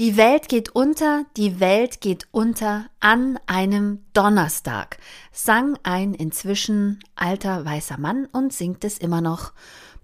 [0.00, 4.96] Die Welt geht unter, die Welt geht unter an einem Donnerstag,
[5.30, 9.52] sang ein inzwischen alter weißer Mann und singt es immer noch.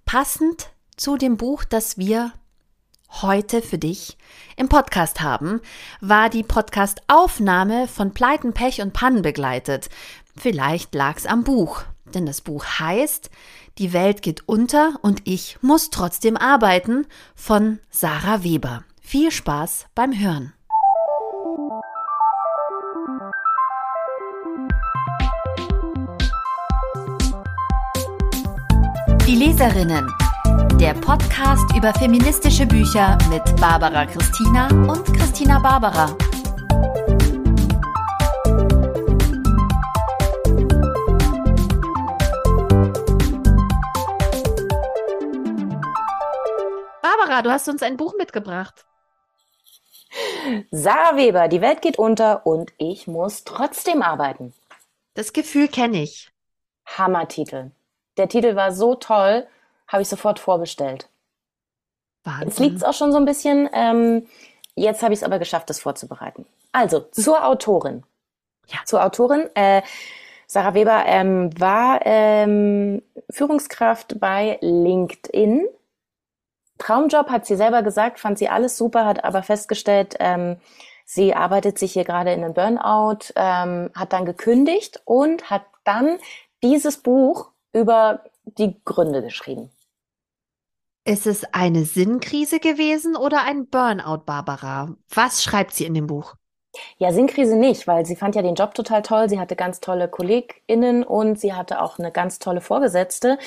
[0.04, 2.34] Passend zu dem Buch, das wir
[3.22, 4.18] heute für dich
[4.58, 5.62] im Podcast haben,
[6.02, 9.88] war die Podcast-Aufnahme von Pleiten, Pech und Pannen begleitet.
[10.36, 13.30] Vielleicht lag's am Buch, denn das Buch heißt
[13.78, 18.84] Die Welt geht unter und ich muss trotzdem arbeiten von Sarah Weber.
[19.08, 20.52] Viel Spaß beim Hören.
[29.28, 30.12] Die Leserinnen.
[30.80, 36.06] Der Podcast über feministische Bücher mit Barbara Christina und Christina Barbara.
[47.00, 48.84] Barbara, du hast uns ein Buch mitgebracht.
[50.70, 54.54] Sarah Weber, die Welt geht unter und ich muss trotzdem arbeiten.
[55.14, 56.30] Das Gefühl kenne ich.
[56.86, 57.72] Hammertitel.
[58.16, 59.46] Der Titel war so toll,
[59.88, 61.08] habe ich sofort vorbestellt.
[62.24, 62.48] Wahnsinn.
[62.48, 63.68] Jetzt liegt es auch schon so ein bisschen.
[63.72, 64.26] Ähm,
[64.74, 66.46] jetzt habe ich es aber geschafft, das vorzubereiten.
[66.72, 68.04] Also zur Autorin.
[68.68, 68.78] Ja.
[68.84, 69.48] Zur Autorin.
[69.54, 69.82] Äh,
[70.46, 75.66] Sarah Weber ähm, war ähm, Führungskraft bei LinkedIn
[76.78, 80.56] Traumjob, hat sie selber gesagt, fand sie alles super, hat aber festgestellt, ähm,
[81.04, 86.18] sie arbeitet sich hier gerade in einem Burnout, ähm, hat dann gekündigt und hat dann
[86.62, 89.70] dieses Buch über die Gründe geschrieben.
[91.04, 94.96] Ist es eine Sinnkrise gewesen oder ein Burnout, Barbara?
[95.08, 96.34] Was schreibt sie in dem Buch?
[96.98, 99.28] Ja, Sinnkrise nicht, weil sie fand ja den Job total toll.
[99.28, 103.38] Sie hatte ganz tolle KollegInnen und sie hatte auch eine ganz tolle Vorgesetzte.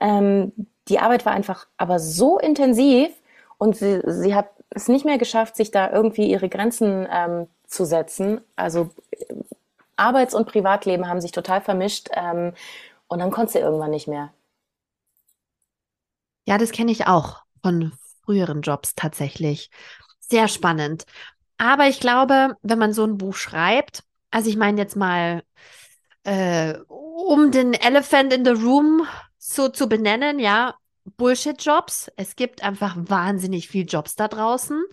[0.00, 0.52] Ähm,
[0.88, 3.10] die Arbeit war einfach aber so intensiv
[3.58, 7.84] und sie, sie hat es nicht mehr geschafft, sich da irgendwie ihre Grenzen ähm, zu
[7.84, 8.40] setzen.
[8.56, 8.90] Also
[9.96, 12.52] Arbeits- und Privatleben haben sich total vermischt ähm,
[13.08, 14.32] und dann konnte sie irgendwann nicht mehr.
[16.44, 17.92] Ja, das kenne ich auch von
[18.24, 19.70] früheren Jobs tatsächlich.
[20.20, 21.04] Sehr spannend.
[21.58, 25.42] Aber ich glaube, wenn man so ein Buch schreibt, also ich meine jetzt mal,
[26.24, 29.06] äh, um den Elephant in the Room
[29.48, 30.74] so zu benennen, ja,
[31.16, 32.10] Bullshit-Jobs.
[32.16, 34.84] Es gibt einfach wahnsinnig viel Jobs da draußen,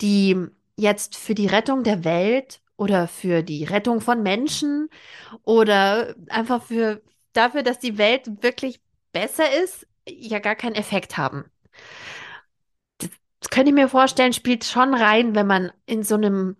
[0.00, 0.36] die
[0.76, 4.88] jetzt für die Rettung der Welt oder für die Rettung von Menschen
[5.44, 7.02] oder einfach für
[7.32, 8.80] dafür, dass die Welt wirklich
[9.12, 11.44] besser ist, ja gar keinen Effekt haben.
[12.98, 13.10] Das,
[13.40, 16.56] das könnte ich mir vorstellen, spielt schon rein, wenn man in so einem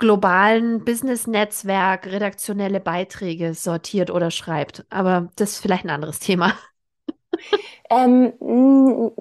[0.00, 4.84] globalen Business-Netzwerk redaktionelle Beiträge sortiert oder schreibt.
[4.90, 6.54] Aber das ist vielleicht ein anderes Thema.
[7.90, 8.32] ähm,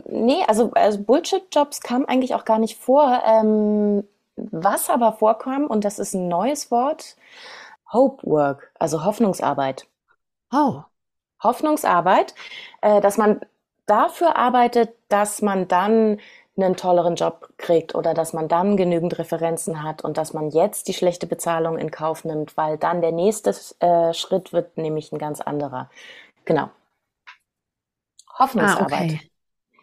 [0.07, 3.21] nee, also, also Bullshit-Jobs kamen eigentlich auch gar nicht vor.
[3.25, 4.03] Ähm,
[4.35, 7.17] was aber vorkam, und das ist ein neues Wort,
[7.91, 9.87] Hope Work, also Hoffnungsarbeit.
[10.51, 10.81] Oh.
[11.43, 12.35] Hoffnungsarbeit,
[12.81, 13.41] äh, dass man
[13.85, 16.19] dafür arbeitet, dass man dann
[16.63, 20.87] einen tolleren Job kriegt oder dass man dann genügend Referenzen hat und dass man jetzt
[20.87, 25.19] die schlechte Bezahlung in Kauf nimmt, weil dann der nächste äh, Schritt wird nämlich ein
[25.19, 25.89] ganz anderer.
[26.45, 26.69] Genau.
[28.37, 29.19] Hoffnungsarbeit.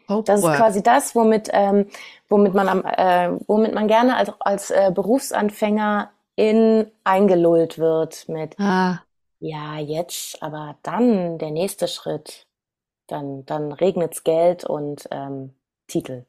[0.09, 0.23] Ah, okay.
[0.25, 1.87] das ist quasi das, womit, ähm,
[2.29, 8.59] womit man am, äh, womit man gerne als, als äh, Berufsanfänger in eingelullt wird mit
[8.61, 9.01] ah.
[9.41, 12.47] ja jetzt, aber dann der nächste Schritt,
[13.07, 15.55] dann dann regnet's Geld und ähm,
[15.87, 16.25] Titel.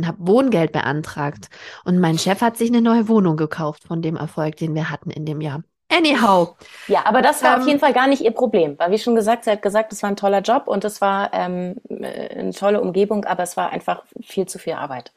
[0.00, 1.48] und habe Wohngeld beantragt.
[1.84, 5.10] Und mein Chef hat sich eine neue Wohnung gekauft von dem Erfolg, den wir hatten
[5.10, 5.62] in dem Jahr.
[5.90, 6.56] Anyhow.
[6.86, 8.78] Ja, aber das war ähm, auf jeden Fall gar nicht ihr Problem.
[8.78, 11.34] Weil wie schon gesagt, sie hat gesagt, es war ein toller Job und es war
[11.34, 15.12] ähm, eine tolle Umgebung, aber es war einfach viel zu viel Arbeit.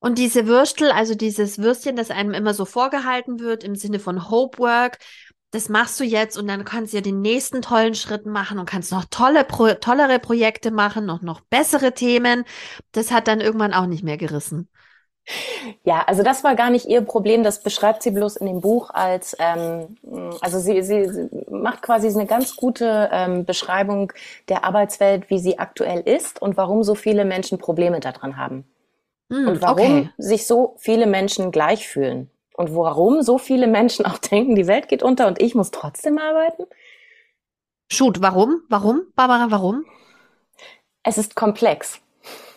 [0.00, 4.30] Und diese Würstel, also dieses Würstchen, das einem immer so vorgehalten wird im Sinne von
[4.30, 4.98] Hopework,
[5.50, 8.68] das machst du jetzt und dann kannst du ja den nächsten tollen Schritt machen und
[8.68, 12.44] kannst noch tolle, Pro tollere Projekte machen, noch, noch bessere Themen.
[12.92, 14.68] Das hat dann irgendwann auch nicht mehr gerissen.
[15.84, 17.42] Ja, also das war gar nicht ihr Problem.
[17.42, 19.96] Das beschreibt sie bloß in dem Buch als, ähm,
[20.40, 24.12] also sie, sie, sie macht quasi eine ganz gute ähm, Beschreibung
[24.48, 28.64] der Arbeitswelt, wie sie aktuell ist und warum so viele Menschen Probleme daran haben.
[29.28, 30.10] Mm, und warum okay.
[30.18, 32.30] sich so viele Menschen gleich fühlen.
[32.60, 36.18] Und warum so viele Menschen auch denken, die Welt geht unter und ich muss trotzdem
[36.18, 36.64] arbeiten?
[37.90, 38.62] Shoot, warum?
[38.68, 39.84] Warum, Barbara, warum?
[41.02, 42.00] Es ist komplex.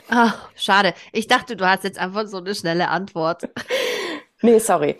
[0.09, 0.93] Ah, schade.
[1.13, 3.49] Ich dachte, du hast jetzt einfach so eine schnelle Antwort.
[4.41, 4.97] nee, sorry.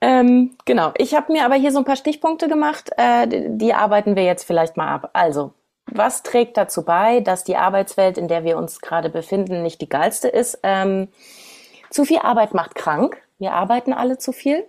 [0.00, 0.92] Ähm, genau.
[0.96, 2.90] Ich habe mir aber hier so ein paar Stichpunkte gemacht.
[2.96, 5.10] Äh, die, die arbeiten wir jetzt vielleicht mal ab.
[5.12, 5.52] Also,
[5.86, 9.88] was trägt dazu bei, dass die Arbeitswelt, in der wir uns gerade befinden, nicht die
[9.88, 10.58] geilste ist?
[10.62, 11.08] Ähm,
[11.96, 13.22] zu viel Arbeit macht krank.
[13.38, 14.66] Wir arbeiten alle zu viel.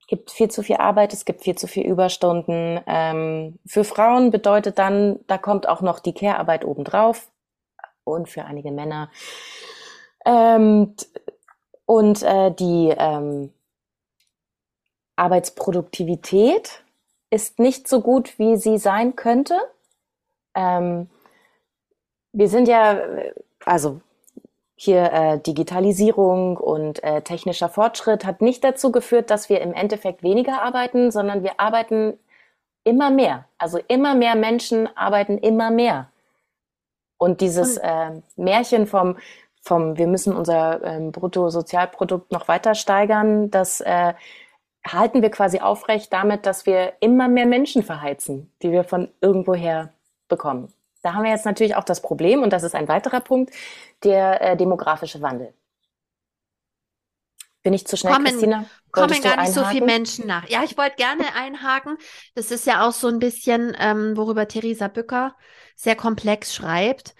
[0.00, 2.80] Es gibt viel zu viel Arbeit, es gibt viel zu viel Überstunden.
[2.86, 7.28] Ähm, für Frauen bedeutet dann, da kommt auch noch die Care-Arbeit obendrauf
[8.04, 9.10] und für einige Männer.
[10.24, 10.94] Ähm,
[11.84, 13.52] und äh, die ähm,
[15.16, 16.84] Arbeitsproduktivität
[17.30, 19.58] ist nicht so gut, wie sie sein könnte.
[20.54, 21.10] Ähm,
[22.30, 23.00] wir sind ja,
[23.64, 24.00] also
[24.76, 30.22] hier äh, Digitalisierung und äh, technischer Fortschritt hat nicht dazu geführt, dass wir im Endeffekt
[30.22, 32.18] weniger arbeiten, sondern wir arbeiten
[32.84, 33.46] immer mehr.
[33.56, 36.10] Also immer mehr Menschen arbeiten immer mehr.
[37.18, 39.16] Und dieses äh, Märchen vom,
[39.62, 44.12] vom, wir müssen unser ähm, Bruttosozialprodukt noch weiter steigern, das äh,
[44.86, 49.94] halten wir quasi aufrecht damit, dass wir immer mehr Menschen verheizen, die wir von irgendwoher
[50.28, 50.72] bekommen.
[51.06, 53.54] Da haben wir jetzt natürlich auch das Problem, und das ist ein weiterer Punkt,
[54.02, 55.54] der äh, demografische Wandel.
[57.62, 58.64] Bin ich zu schnell, kommen, Christina?
[58.90, 60.48] Kommen gar nicht so viele Menschen nach.
[60.48, 61.96] Ja, ich wollte gerne einhaken.
[62.34, 65.36] Das ist ja auch so ein bisschen, ähm, worüber Theresa Bücker
[65.76, 67.14] sehr komplex schreibt,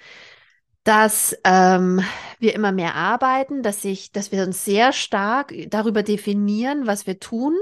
[0.82, 2.02] dass ähm,
[2.40, 7.20] wir immer mehr arbeiten, dass, ich, dass wir uns sehr stark darüber definieren, was wir
[7.20, 7.54] tun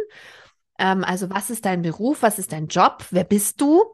[0.78, 3.84] ähm, also was ist dein Beruf, was ist dein Job, wer bist du?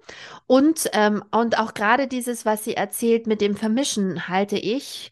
[0.47, 5.11] Und, ähm, und auch gerade dieses, was sie erzählt mit dem Vermischen, halte ich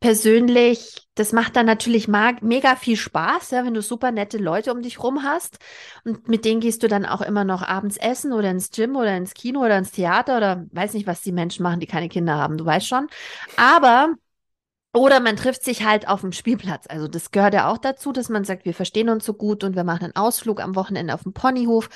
[0.00, 4.80] persönlich, das macht dann natürlich mega viel Spaß, ja, wenn du super nette Leute um
[4.82, 5.58] dich rum hast.
[6.04, 9.16] Und mit denen gehst du dann auch immer noch abends essen oder ins Gym oder
[9.16, 12.36] ins Kino oder ins Theater oder weiß nicht, was die Menschen machen, die keine Kinder
[12.36, 13.08] haben, du weißt schon.
[13.56, 14.14] Aber
[14.92, 16.86] oder man trifft sich halt auf dem Spielplatz.
[16.88, 19.76] Also das gehört ja auch dazu, dass man sagt, wir verstehen uns so gut und
[19.76, 21.88] wir machen einen Ausflug am Wochenende auf dem Ponyhof.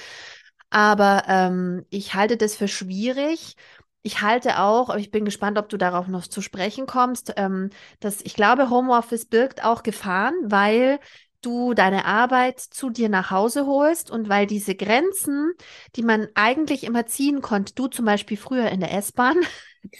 [0.70, 3.56] Aber ähm, ich halte das für schwierig.
[4.02, 7.70] Ich halte auch, ich bin gespannt, ob du darauf noch zu sprechen kommst, ähm,
[8.00, 11.00] dass ich glaube, Homeoffice birgt auch Gefahren, weil
[11.40, 15.52] du deine Arbeit zu dir nach Hause holst und weil diese Grenzen,
[15.96, 19.36] die man eigentlich immer ziehen konnte, du zum Beispiel früher in der S-Bahn,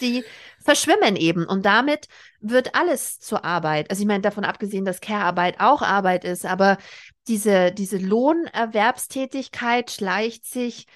[0.01, 0.23] die
[0.63, 2.07] verschwimmen eben und damit
[2.39, 3.89] wird alles zur Arbeit.
[3.89, 6.77] Also ich meine, davon abgesehen, dass Care-Arbeit auch Arbeit ist, aber
[7.27, 10.87] diese, diese Lohnerwerbstätigkeit schleicht sich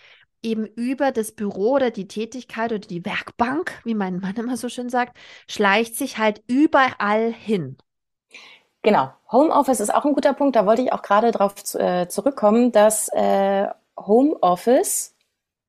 [0.41, 4.69] eben über das Büro oder die Tätigkeit oder die Werkbank, wie mein Mann immer so
[4.69, 7.77] schön sagt, schleicht sich halt überall hin.
[8.81, 9.11] Genau.
[9.31, 10.55] Homeoffice ist auch ein guter Punkt.
[10.55, 15.15] Da wollte ich auch gerade darauf äh, zurückkommen, dass äh, Homeoffice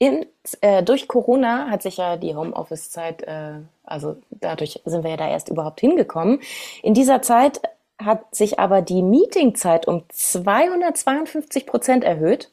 [0.01, 0.25] in,
[0.63, 5.29] äh, durch Corona hat sich ja die Homeoffice-Zeit, äh, also dadurch sind wir ja da
[5.29, 6.41] erst überhaupt hingekommen.
[6.83, 7.61] In dieser Zeit
[8.03, 12.51] hat sich aber die Meetingzeit um 252 Prozent erhöht.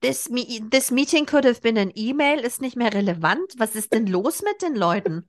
[0.00, 0.30] This,
[0.70, 3.54] this meeting could have been an email, ist nicht mehr relevant.
[3.58, 5.28] Was ist denn los mit den Leuten?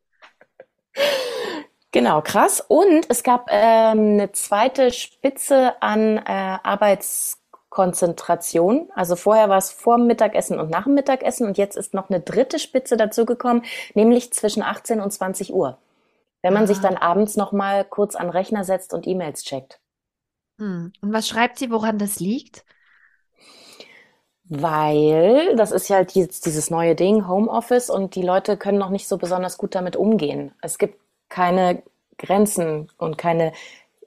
[1.91, 2.63] Genau, krass.
[2.67, 6.57] Und es gab ähm, eine zweite Spitze an äh,
[7.73, 8.89] Arbeitskonzentration.
[8.95, 12.09] Also vorher war es vor dem Mittagessen und nach dem Mittagessen und jetzt ist noch
[12.09, 13.63] eine dritte Spitze dazugekommen,
[13.93, 15.77] nämlich zwischen 18 und 20 Uhr.
[16.41, 16.67] Wenn man ah.
[16.67, 19.79] sich dann abends noch mal kurz an den Rechner setzt und E-Mails checkt.
[20.59, 20.93] Hm.
[21.01, 22.65] Und was schreibt sie, woran das liegt?
[24.45, 29.07] Weil das ist ja halt dieses neue Ding, Homeoffice, und die Leute können noch nicht
[29.07, 30.53] so besonders gut damit umgehen.
[30.61, 30.99] Es gibt
[31.29, 31.81] keine
[32.17, 33.53] Grenzen und keine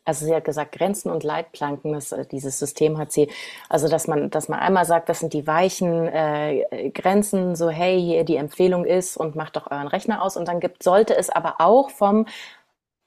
[0.07, 3.29] also sie hat gesagt, Grenzen und Leitplanken, das, äh, dieses System hat sie,
[3.69, 8.01] also dass man, dass man einmal sagt, das sind die weichen äh, Grenzen, so hey,
[8.01, 11.29] hier die Empfehlung ist und macht doch euren Rechner aus und dann gibt, sollte es
[11.29, 12.27] aber auch vom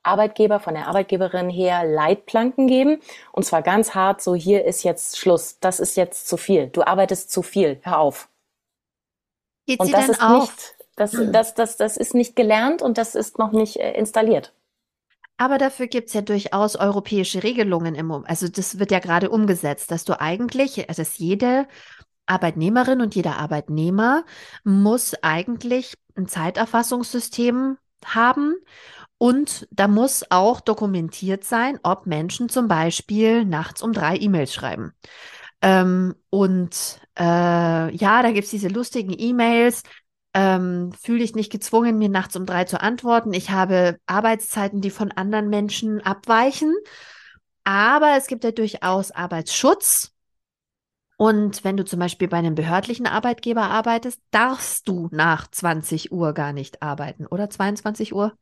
[0.03, 3.01] Arbeitgeber, von der Arbeitgeberin her Leitplanken geben
[3.31, 6.83] und zwar ganz hart, so hier ist jetzt Schluss, das ist jetzt zu viel, du
[6.83, 8.29] arbeitest zu viel, hör auf.
[9.65, 10.41] Geht und das ist auch?
[10.41, 14.51] nicht das, das, das, das ist nicht gelernt und das ist noch nicht äh, installiert.
[15.39, 18.29] Aber dafür gibt es ja durchaus europäische Regelungen im Moment.
[18.29, 21.65] Also das wird ja gerade umgesetzt, dass du eigentlich, dass jede
[22.25, 24.25] Arbeitnehmerin und jeder Arbeitnehmer
[24.65, 28.55] muss eigentlich ein Zeiterfassungssystem haben.
[29.17, 34.91] Und da muss auch dokumentiert sein, ob Menschen zum Beispiel nachts um drei E-Mails schreiben.
[35.61, 37.23] Ähm, und äh,
[37.95, 39.83] ja, da gibt es diese lustigen E-Mails
[40.33, 43.33] ähm, fühle dich nicht gezwungen, mir nachts um drei zu antworten.
[43.33, 46.75] Ich habe Arbeitszeiten, die von anderen Menschen abweichen.
[47.63, 50.13] Aber es gibt ja durchaus Arbeitsschutz.
[51.17, 56.33] Und wenn du zum Beispiel bei einem behördlichen Arbeitgeber arbeitest, darfst du nach 20 Uhr
[56.33, 58.33] gar nicht arbeiten oder 22 Uhr.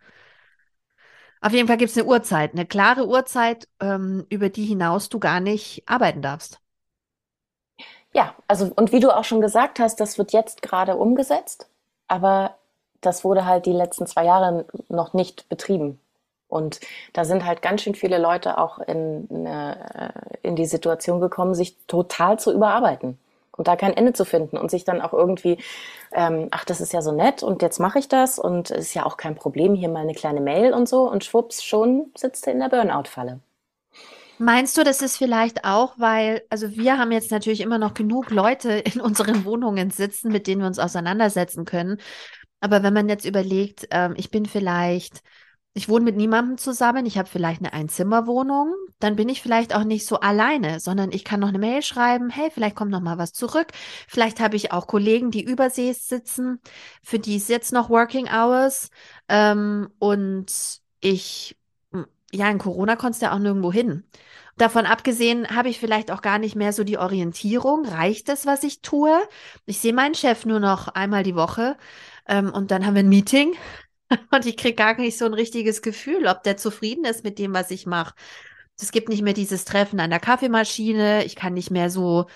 [1.42, 5.20] Auf jeden Fall gibt es eine Uhrzeit, eine klare Uhrzeit, ähm, über die hinaus du
[5.20, 6.60] gar nicht arbeiten darfst.
[8.14, 11.70] Ja, also und wie du auch schon gesagt hast, das wird jetzt gerade umgesetzt,
[12.08, 12.56] aber
[13.02, 16.00] das wurde halt die letzten zwei Jahre noch nicht betrieben.
[16.50, 16.80] Und
[17.14, 19.76] da sind halt ganz schön viele Leute auch in, äh,
[20.44, 23.20] in die Situation gekommen, sich total zu überarbeiten
[23.58, 25.58] und da kein Ende zu finden und sich dann auch irgendwie,
[26.14, 28.94] ähm, ach, das ist ja so nett und jetzt mache ich das und es ist
[28.94, 32.48] ja auch kein Problem, hier mal eine kleine Mail und so und schwupps, schon sitzt
[32.48, 33.40] er in der Burnout-Falle.
[34.40, 38.30] Meinst du, das ist vielleicht auch, weil, also wir haben jetzt natürlich immer noch genug
[38.30, 41.98] Leute in unseren Wohnungen sitzen, mit denen wir uns auseinandersetzen können.
[42.60, 45.22] Aber wenn man jetzt überlegt, ähm, ich bin vielleicht
[45.78, 49.84] ich wohne mit niemandem zusammen, ich habe vielleicht eine Einzimmerwohnung, dann bin ich vielleicht auch
[49.84, 53.20] nicht so alleine, sondern ich kann noch eine Mail schreiben, hey, vielleicht kommt noch mal
[53.20, 53.68] was zurück.
[54.08, 56.60] Vielleicht habe ich auch Kollegen, die übersees sitzen,
[57.04, 58.90] für die ist jetzt noch Working Hours.
[59.30, 61.57] Ähm, und ich,
[62.32, 64.04] ja, in Corona konntest du ja auch nirgendwo hin.
[64.58, 67.86] Davon abgesehen habe ich vielleicht auch gar nicht mehr so die Orientierung.
[67.86, 69.18] Reicht das, was ich tue?
[69.66, 71.78] Ich sehe meinen Chef nur noch einmal die Woche
[72.28, 73.54] ähm, und dann haben wir ein Meeting
[74.32, 77.54] Und ich kriege gar nicht so ein richtiges Gefühl, ob der zufrieden ist mit dem,
[77.54, 78.16] was ich mache.
[78.80, 81.26] Es gibt nicht mehr dieses Treffen an der Kaffeemaschine.
[81.26, 82.28] Ich kann nicht mehr so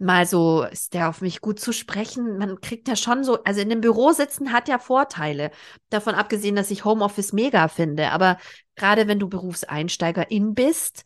[0.00, 2.38] mal so, ist der auf mich gut zu sprechen?
[2.38, 5.50] Man kriegt ja schon so, also in dem Büro sitzen hat ja Vorteile.
[5.90, 8.10] Davon abgesehen, dass ich Homeoffice mega finde.
[8.10, 8.38] Aber
[8.76, 11.04] gerade wenn du Berufseinsteigerin bist,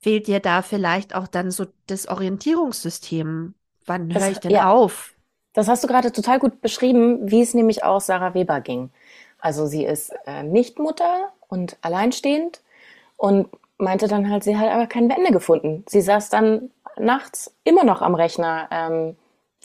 [0.00, 3.54] fehlt dir da vielleicht auch dann so das Orientierungssystem.
[3.86, 5.14] Wann höre ich denn ja, auf?
[5.52, 8.90] Das hast du gerade total gut beschrieben, wie es nämlich auch Sarah Weber ging.
[9.38, 12.62] Also sie ist äh, nicht Mutter und alleinstehend
[13.16, 13.48] und
[13.78, 15.84] meinte dann halt, sie hat aber kein Ende gefunden.
[15.88, 19.16] Sie saß dann nachts immer noch am Rechner, ähm,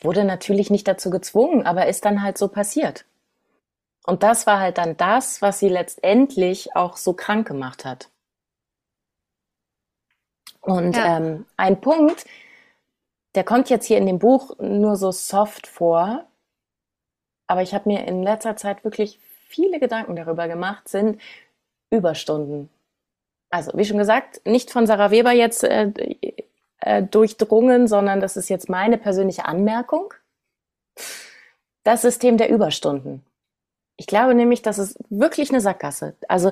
[0.01, 3.05] wurde natürlich nicht dazu gezwungen, aber ist dann halt so passiert.
[4.05, 8.09] Und das war halt dann das, was sie letztendlich auch so krank gemacht hat.
[10.61, 11.17] Und ja.
[11.17, 12.25] ähm, ein Punkt,
[13.35, 16.25] der kommt jetzt hier in dem Buch nur so soft vor,
[17.47, 21.21] aber ich habe mir in letzter Zeit wirklich viele Gedanken darüber gemacht, sind
[21.89, 22.69] Überstunden.
[23.49, 25.91] Also, wie schon gesagt, nicht von Sarah Weber jetzt äh,
[26.85, 30.13] äh, durchdrungen, sondern das ist jetzt meine persönliche Anmerkung.
[31.83, 33.23] Das System der Überstunden.
[33.97, 36.15] Ich glaube nämlich, das ist wirklich eine Sackgasse.
[36.27, 36.51] Also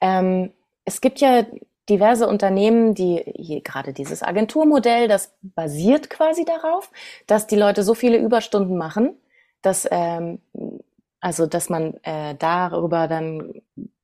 [0.00, 0.52] ähm,
[0.84, 1.44] es gibt ja
[1.88, 6.90] diverse Unternehmen, die hier gerade dieses Agenturmodell, das basiert quasi darauf,
[7.26, 9.16] dass die Leute so viele Überstunden machen,
[9.62, 10.40] dass ähm,
[11.20, 13.62] also, dass man äh, darüber dann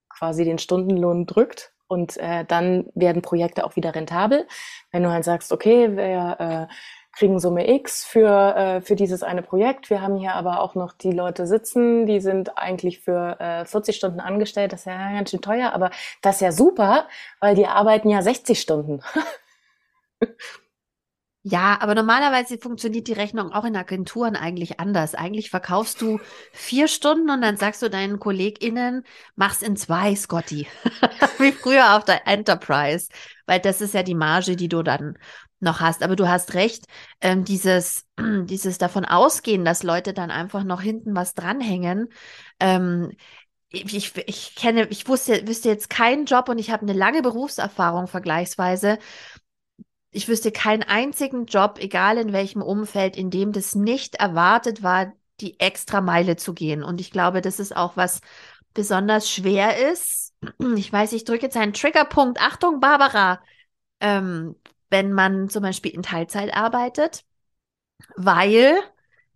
[0.08, 4.46] quasi den Stundenlohn drückt und äh, dann werden Projekte auch wieder rentabel.
[4.90, 6.74] Wenn du halt sagst, okay, wir äh,
[7.12, 9.90] kriegen Summe X für, äh, für dieses eine Projekt.
[9.90, 13.94] Wir haben hier aber auch noch die Leute sitzen, die sind eigentlich für äh, 40
[13.94, 14.72] Stunden angestellt.
[14.72, 15.90] Das ist ja ganz schön teuer, aber
[16.22, 17.06] das ist ja super,
[17.40, 19.02] weil die arbeiten ja 60 Stunden.
[21.44, 25.16] Ja, aber normalerweise funktioniert die Rechnung auch in Agenturen eigentlich anders.
[25.16, 26.20] Eigentlich verkaufst du
[26.52, 30.68] vier Stunden und dann sagst du deinen KollegInnen, mach's in zwei, Scotty.
[31.38, 33.08] Wie früher auf der Enterprise.
[33.46, 35.18] Weil das ist ja die Marge, die du dann
[35.58, 36.04] noch hast.
[36.04, 36.86] Aber du hast recht,
[37.20, 42.08] ähm, dieses, dieses davon ausgehen, dass Leute dann einfach noch hinten was dranhängen.
[42.60, 43.10] Ähm,
[43.70, 48.06] ich, ich kenne, ich wusste, wüsste jetzt keinen Job und ich habe eine lange Berufserfahrung
[48.06, 48.98] vergleichsweise,
[50.12, 55.12] ich wüsste keinen einzigen Job, egal in welchem Umfeld, in dem das nicht erwartet war,
[55.40, 56.84] die extra Meile zu gehen.
[56.84, 58.20] Und ich glaube, das ist auch was
[58.74, 60.34] besonders schwer ist.
[60.76, 62.40] Ich weiß, ich drücke jetzt einen Triggerpunkt.
[62.40, 63.40] Achtung, Barbara.
[64.00, 64.56] Ähm,
[64.90, 67.24] wenn man zum Beispiel in Teilzeit arbeitet,
[68.16, 68.76] weil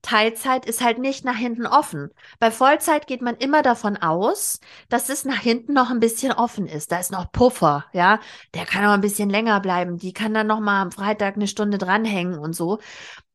[0.07, 2.11] Teilzeit ist halt nicht nach hinten offen.
[2.39, 6.67] Bei Vollzeit geht man immer davon aus, dass es nach hinten noch ein bisschen offen
[6.67, 6.93] ist.
[6.93, 8.21] Da ist noch Puffer, ja.
[8.55, 9.99] Der kann auch ein bisschen länger bleiben.
[9.99, 12.79] Die kann dann noch mal am Freitag eine Stunde dranhängen und so.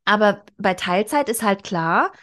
[0.05, 2.13] Aber bei Teilzeit ist halt klar,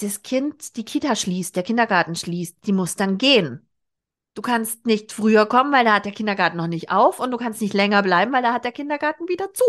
[0.00, 3.66] das Kind, die Kita schließt, der Kindergarten schließt, die muss dann gehen.
[4.34, 7.38] Du kannst nicht früher kommen, weil da hat der Kindergarten noch nicht auf und du
[7.38, 9.64] kannst nicht länger bleiben, weil da hat der Kindergarten wieder zu.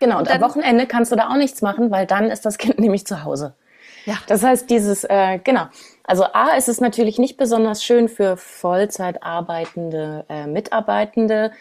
[0.00, 2.58] Genau, und, dann, am Wochenende kannst du da auch nichts machen, weil dann ist das
[2.58, 3.54] Kind nämlich zu Hause.
[4.04, 4.16] Ja.
[4.26, 5.66] Das heißt, dieses, äh, genau.
[6.04, 11.52] Also A ist es natürlich nicht besonders schön für Vollzeit arbeitende äh, Mitarbeitende,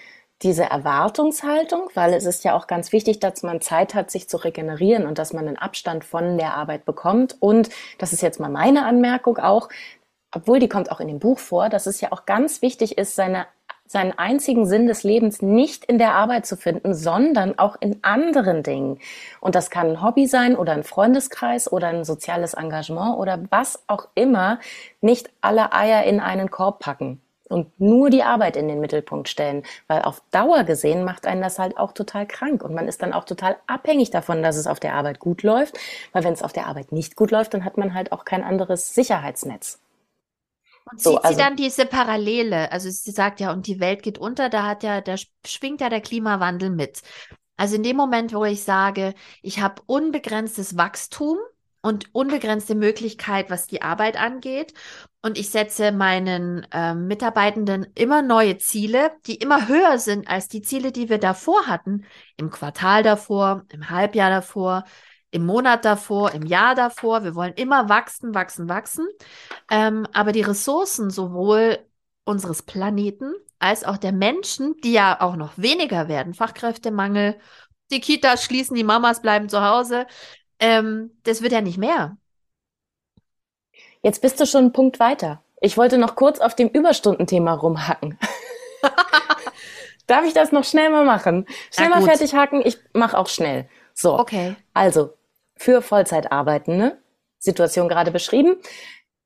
[0.43, 4.37] diese Erwartungshaltung, weil es ist ja auch ganz wichtig, dass man Zeit hat, sich zu
[4.37, 7.35] regenerieren und dass man einen Abstand von der Arbeit bekommt.
[7.39, 9.67] Und das ist jetzt mal meine Anmerkung auch,
[10.31, 13.15] obwohl die kommt auch in dem Buch vor, dass es ja auch ganz wichtig ist,
[13.15, 13.47] seine
[13.87, 18.63] seinen einzigen Sinn des Lebens nicht in der Arbeit zu finden, sondern auch in anderen
[18.63, 18.99] Dingen.
[19.39, 23.83] Und das kann ein Hobby sein oder ein Freundeskreis oder ein soziales Engagement oder was
[23.87, 24.59] auch immer.
[25.01, 29.63] Nicht alle Eier in einen Korb packen und nur die Arbeit in den Mittelpunkt stellen,
[29.87, 33.13] weil auf Dauer gesehen macht einen das halt auch total krank und man ist dann
[33.13, 35.77] auch total abhängig davon, dass es auf der Arbeit gut läuft,
[36.11, 38.43] weil wenn es auf der Arbeit nicht gut läuft, dann hat man halt auch kein
[38.43, 39.79] anderes Sicherheitsnetz.
[40.89, 42.71] Und so, sieht also, sie dann diese Parallele?
[42.71, 45.15] Also sie sagt ja, und die Welt geht unter, da hat ja, da
[45.45, 47.01] schwingt ja der Klimawandel mit.
[47.57, 51.37] Also in dem Moment, wo ich sage, ich habe unbegrenztes Wachstum
[51.81, 54.73] und unbegrenzte Möglichkeit, was die Arbeit angeht,
[55.21, 60.61] und ich setze meinen äh, Mitarbeitenden immer neue Ziele, die immer höher sind als die
[60.61, 62.05] Ziele, die wir davor hatten,
[62.37, 64.85] im Quartal davor, im Halbjahr davor,
[65.37, 67.23] im Monat davor, im Jahr davor.
[67.23, 69.07] Wir wollen immer wachsen, wachsen, wachsen.
[69.69, 71.77] Ähm, aber die Ressourcen sowohl
[72.25, 77.37] unseres Planeten als auch der Menschen, die ja auch noch weniger werden, Fachkräftemangel,
[77.91, 80.07] die Kitas schließen, die Mamas bleiben zu Hause,
[80.59, 82.17] ähm, das wird ja nicht mehr.
[84.01, 85.43] Jetzt bist du schon einen Punkt weiter.
[85.61, 88.17] Ich wollte noch kurz auf dem Überstundenthema rumhacken.
[90.07, 91.45] Darf ich das noch schnell mal machen?
[91.71, 93.69] Schnell mal fertig haken, ich mache auch schnell.
[93.97, 94.19] So.
[94.19, 94.55] Okay.
[94.75, 95.16] Also,
[95.57, 96.97] für Vollzeitarbeitende,
[97.39, 98.57] Situation gerade beschrieben,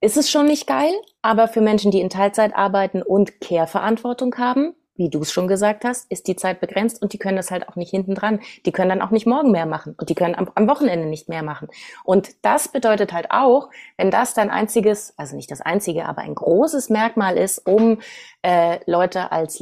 [0.01, 4.75] ist es schon nicht geil, aber für Menschen, die in Teilzeit arbeiten und Care-Verantwortung haben,
[4.95, 7.67] wie du es schon gesagt hast, ist die Zeit begrenzt und die können das halt
[7.69, 8.39] auch nicht hinten dran.
[8.65, 11.29] Die können dann auch nicht morgen mehr machen und die können am, am, Wochenende nicht
[11.29, 11.69] mehr machen.
[12.03, 16.35] Und das bedeutet halt auch, wenn das dein einziges, also nicht das einzige, aber ein
[16.35, 17.99] großes Merkmal ist, um
[18.43, 19.59] äh, Leute als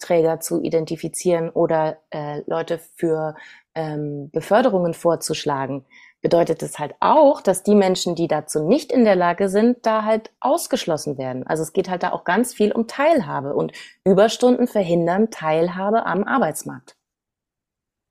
[0.00, 3.34] Leistungsträger zu identifizieren oder äh, Leute für
[3.74, 5.84] ähm, Beförderungen vorzuschlagen,
[6.22, 10.04] bedeutet es halt auch, dass die Menschen, die dazu nicht in der Lage sind, da
[10.04, 11.46] halt ausgeschlossen werden.
[11.46, 13.72] Also es geht halt da auch ganz viel um Teilhabe und
[14.04, 16.96] Überstunden verhindern Teilhabe am Arbeitsmarkt.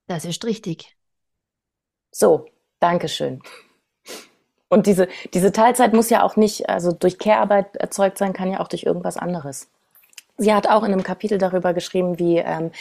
[0.08, 0.96] Das ist richtig.
[2.12, 2.48] So,
[2.79, 3.41] Dankeschön.
[4.69, 8.60] Und diese, diese Teilzeit muss ja auch nicht, also durch Care-Arbeit erzeugt sein, kann ja
[8.60, 9.67] auch durch irgendwas anderes.
[10.39, 12.71] Sie hat auch in einem Kapitel darüber geschrieben, wie ähm,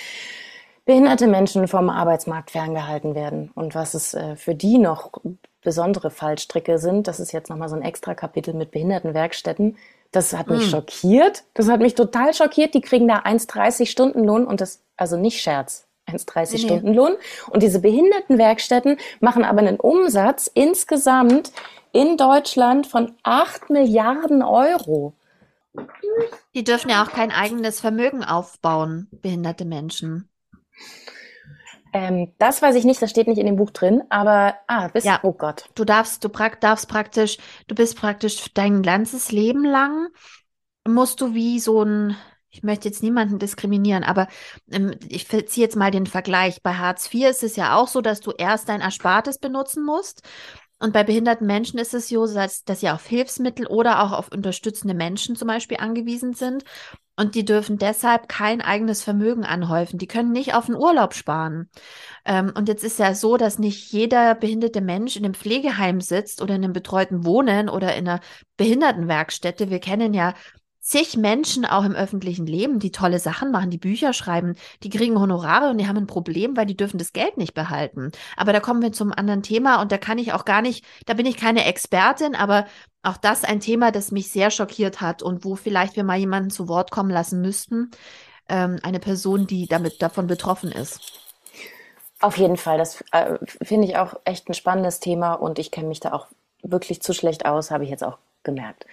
[0.86, 5.12] behinderte Menschen vom Arbeitsmarkt ferngehalten werden und was es äh, für die noch
[5.60, 7.08] besondere Fallstricke sind.
[7.08, 9.76] Das ist jetzt nochmal so ein extra Kapitel mit Behindertenwerkstätten.
[10.12, 10.70] Das hat mich mm.
[10.70, 11.44] schockiert.
[11.52, 12.72] Das hat mich total schockiert.
[12.72, 16.58] Die kriegen da 1,30 Stunden Lohn und das, also nicht Scherz, 1,30 nee.
[16.58, 17.16] Stunden Lohn.
[17.50, 21.52] Und diese Behindertenwerkstätten machen aber einen Umsatz insgesamt
[21.92, 25.12] in Deutschland von 8 Milliarden Euro.
[26.54, 30.28] Die dürfen ja auch kein eigenes Vermögen aufbauen, behinderte Menschen.
[31.92, 35.06] Ähm, das weiß ich nicht, das steht nicht in dem Buch drin, aber ah, bist
[35.06, 35.70] ja, oh Gott.
[35.74, 40.08] Du darfst, du pra darfst praktisch, du bist praktisch dein ganzes Leben lang
[40.88, 42.16] musst du wie so ein,
[42.50, 44.26] ich möchte jetzt niemanden diskriminieren, aber
[44.70, 46.62] ähm, ich ziehe jetzt mal den Vergleich.
[46.62, 50.22] Bei Hartz IV ist es ja auch so, dass du erst dein Erspartes benutzen musst.
[50.80, 54.30] Und bei behinderten Menschen ist es so, dass, dass sie auf Hilfsmittel oder auch auf
[54.32, 56.64] unterstützende Menschen zum Beispiel angewiesen sind.
[57.16, 59.98] Und die dürfen deshalb kein eigenes Vermögen anhäufen.
[59.98, 61.68] Die können nicht auf den Urlaub sparen.
[62.24, 66.40] Ähm, und jetzt ist ja so, dass nicht jeder behinderte Mensch in einem Pflegeheim sitzt
[66.40, 68.20] oder in einem betreuten Wohnen oder in einer
[68.56, 69.68] Behindertenwerkstätte.
[69.68, 70.34] Wir kennen ja
[70.88, 75.20] zig Menschen auch im öffentlichen Leben, die tolle Sachen machen, die Bücher schreiben, die kriegen
[75.20, 78.10] Honorare und die haben ein Problem, weil die dürfen das Geld nicht behalten.
[78.38, 81.12] Aber da kommen wir zum anderen Thema und da kann ich auch gar nicht, da
[81.12, 82.66] bin ich keine Expertin, aber
[83.02, 86.48] auch das ein Thema, das mich sehr schockiert hat und wo vielleicht wir mal jemanden
[86.48, 87.90] zu Wort kommen lassen müssten.
[88.48, 91.20] Ähm, eine Person, die damit davon betroffen ist.
[92.20, 95.88] Auf jeden Fall, das äh, finde ich auch echt ein spannendes Thema und ich kenne
[95.88, 96.28] mich da auch
[96.62, 98.86] wirklich zu schlecht aus, habe ich jetzt auch gemerkt.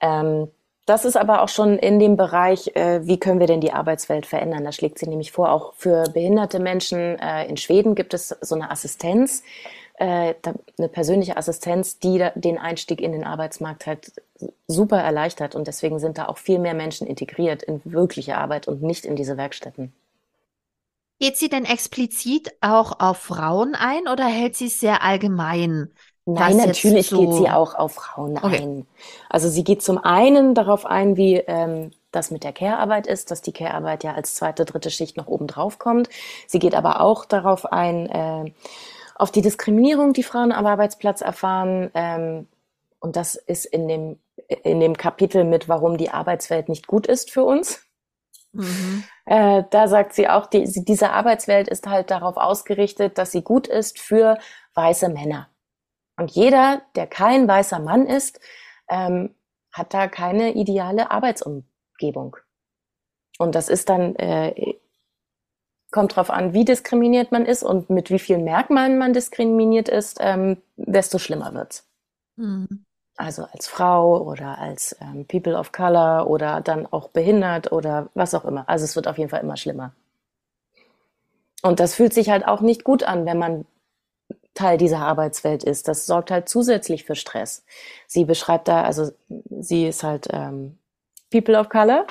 [0.00, 0.48] Ähm,
[0.88, 4.26] das ist aber auch schon in dem Bereich, äh, wie können wir denn die Arbeitswelt
[4.26, 4.64] verändern?
[4.64, 8.54] Da schlägt sie nämlich vor, auch für behinderte Menschen äh, in Schweden gibt es so
[8.54, 9.42] eine Assistenz,
[9.94, 10.34] äh,
[10.78, 14.12] eine persönliche Assistenz, die den Einstieg in den Arbeitsmarkt halt
[14.66, 15.54] super erleichtert.
[15.54, 19.16] Und deswegen sind da auch viel mehr Menschen integriert in wirkliche Arbeit und nicht in
[19.16, 19.92] diese Werkstätten.
[21.20, 25.90] Geht sie denn explizit auch auf Frauen ein oder hält sie es sehr allgemein?
[26.34, 27.20] Nein, natürlich so...
[27.20, 28.56] geht sie auch auf Frauen okay.
[28.60, 28.86] ein.
[29.30, 33.40] Also sie geht zum einen darauf ein, wie ähm, das mit der Care-Arbeit ist, dass
[33.40, 36.10] die Care-Arbeit ja als zweite, dritte Schicht noch oben drauf kommt.
[36.46, 38.52] Sie geht aber auch darauf ein, äh,
[39.14, 41.90] auf die Diskriminierung, die Frauen am Arbeitsplatz erfahren.
[41.94, 42.46] Ähm,
[43.00, 44.18] und das ist in dem,
[44.64, 47.80] in dem Kapitel mit, warum die Arbeitswelt nicht gut ist für uns.
[48.52, 49.04] Mhm.
[49.24, 53.66] Äh, da sagt sie auch, die, diese Arbeitswelt ist halt darauf ausgerichtet, dass sie gut
[53.66, 54.38] ist für
[54.74, 55.48] weiße Männer.
[56.18, 58.40] Und jeder, der kein weißer Mann ist,
[58.88, 59.34] ähm,
[59.72, 62.36] hat da keine ideale Arbeitsumgebung.
[63.38, 64.74] Und das ist dann, äh,
[65.92, 70.18] kommt drauf an, wie diskriminiert man ist und mit wie vielen Merkmalen man diskriminiert ist,
[70.20, 71.88] ähm, desto schlimmer wird's.
[72.36, 72.84] Mhm.
[73.16, 78.34] Also als Frau oder als ähm, People of Color oder dann auch behindert oder was
[78.34, 78.68] auch immer.
[78.68, 79.92] Also es wird auf jeden Fall immer schlimmer.
[81.62, 83.66] Und das fühlt sich halt auch nicht gut an, wenn man
[84.58, 85.88] Teil dieser Arbeitswelt ist.
[85.88, 87.64] Das sorgt halt zusätzlich für Stress.
[88.06, 90.78] Sie beschreibt da, also sie ist halt ähm,
[91.30, 92.06] People of Color.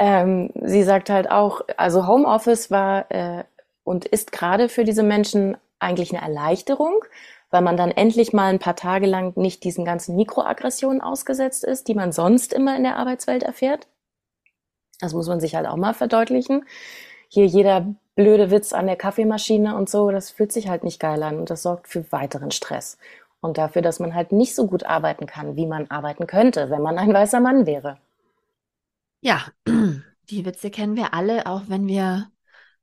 [0.00, 3.44] Ähm, sie sagt halt auch, also Homeoffice war äh,
[3.84, 7.04] und ist gerade für diese Menschen eigentlich eine Erleichterung,
[7.50, 11.88] weil man dann endlich mal ein paar Tage lang nicht diesen ganzen Mikroaggressionen ausgesetzt ist,
[11.88, 13.86] die man sonst immer in der Arbeitswelt erfährt.
[15.00, 16.66] Das muss man sich halt auch mal verdeutlichen.
[17.28, 21.22] Hier jeder blöde Witz an der Kaffeemaschine und so, das fühlt sich halt nicht geil
[21.22, 22.98] an und das sorgt für weiteren Stress.
[23.40, 26.82] Und dafür, dass man halt nicht so gut arbeiten kann, wie man arbeiten könnte, wenn
[26.82, 27.96] man ein weißer Mann wäre.
[29.20, 29.46] Ja,
[30.30, 32.26] die Witze kennen wir alle, auch wenn wir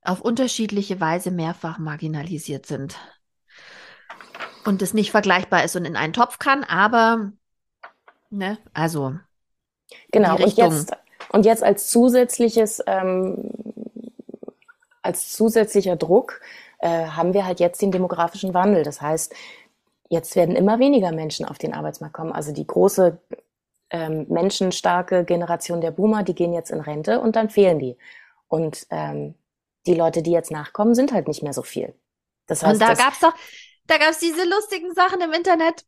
[0.02, 2.95] auf unterschiedliche Weise mehrfach marginalisiert sind
[4.63, 7.34] und es nicht vergleichbar ist und in einen Topf kann, aber
[8.30, 9.15] ne, also
[10.13, 10.95] genau und jetzt
[11.30, 13.64] und jetzt als zusätzliches ähm,
[15.06, 16.41] als zusätzlicher Druck
[16.80, 18.84] äh, haben wir halt jetzt den demografischen Wandel.
[18.84, 19.34] Das heißt,
[20.10, 22.32] jetzt werden immer weniger Menschen auf den Arbeitsmarkt kommen.
[22.32, 23.18] Also die große
[23.91, 27.98] ähm, menschenstarke Generation der Boomer, die gehen jetzt in Rente und dann fehlen die.
[28.48, 29.36] Und ähm,
[29.86, 31.94] die Leute, die jetzt nachkommen, sind halt nicht mehr so viel.
[32.48, 33.34] Das heißt, und da gab's doch,
[33.88, 35.86] da gab's diese lustigen Sachen im Internet,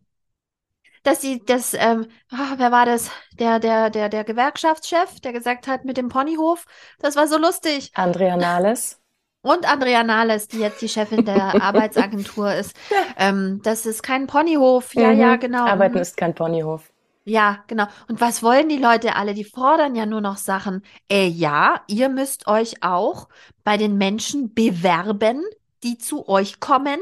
[1.04, 3.10] dass sie das, ähm, oh, wer war das?
[3.40, 6.66] Der, der, der, der Gewerkschaftschef, der gesagt hat mit dem Ponyhof,
[7.00, 7.92] das war so lustig.
[7.94, 9.00] Andrea Nahles.
[9.48, 12.76] Und Andrea Nahles, die jetzt die Chefin der Arbeitsagentur ist.
[13.18, 14.94] Ähm, das ist kein Ponyhof.
[14.94, 15.20] Ja, mhm.
[15.20, 15.66] ja, genau.
[15.66, 16.02] Arbeiten mhm.
[16.02, 16.92] ist kein Ponyhof.
[17.24, 17.88] Ja, genau.
[18.08, 19.34] Und was wollen die Leute alle?
[19.34, 20.82] Die fordern ja nur noch Sachen.
[21.12, 23.28] Äh, ja, ihr müsst euch auch
[23.66, 25.44] bei den Menschen bewerben,
[25.84, 27.00] die zu euch kommen,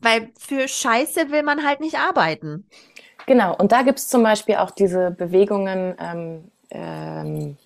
[0.00, 2.66] weil für Scheiße will man halt nicht arbeiten.
[3.26, 7.65] Genau, und da gibt es zum Beispiel auch diese Bewegungen, ähm, ähm, äh,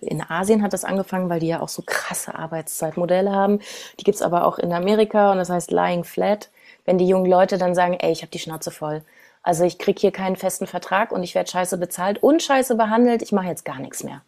[0.00, 3.60] in Asien hat das angefangen, weil die ja auch so krasse Arbeitszeitmodelle haben.
[3.98, 6.50] Die gibt es aber auch in Amerika und das heißt Lying Flat.
[6.84, 9.02] Wenn die jungen Leute dann sagen, ey, ich habe die Schnauze voll.
[9.42, 13.22] Also ich krieg hier keinen festen Vertrag und ich werde scheiße bezahlt und scheiße behandelt,
[13.22, 14.22] ich mache jetzt gar nichts mehr.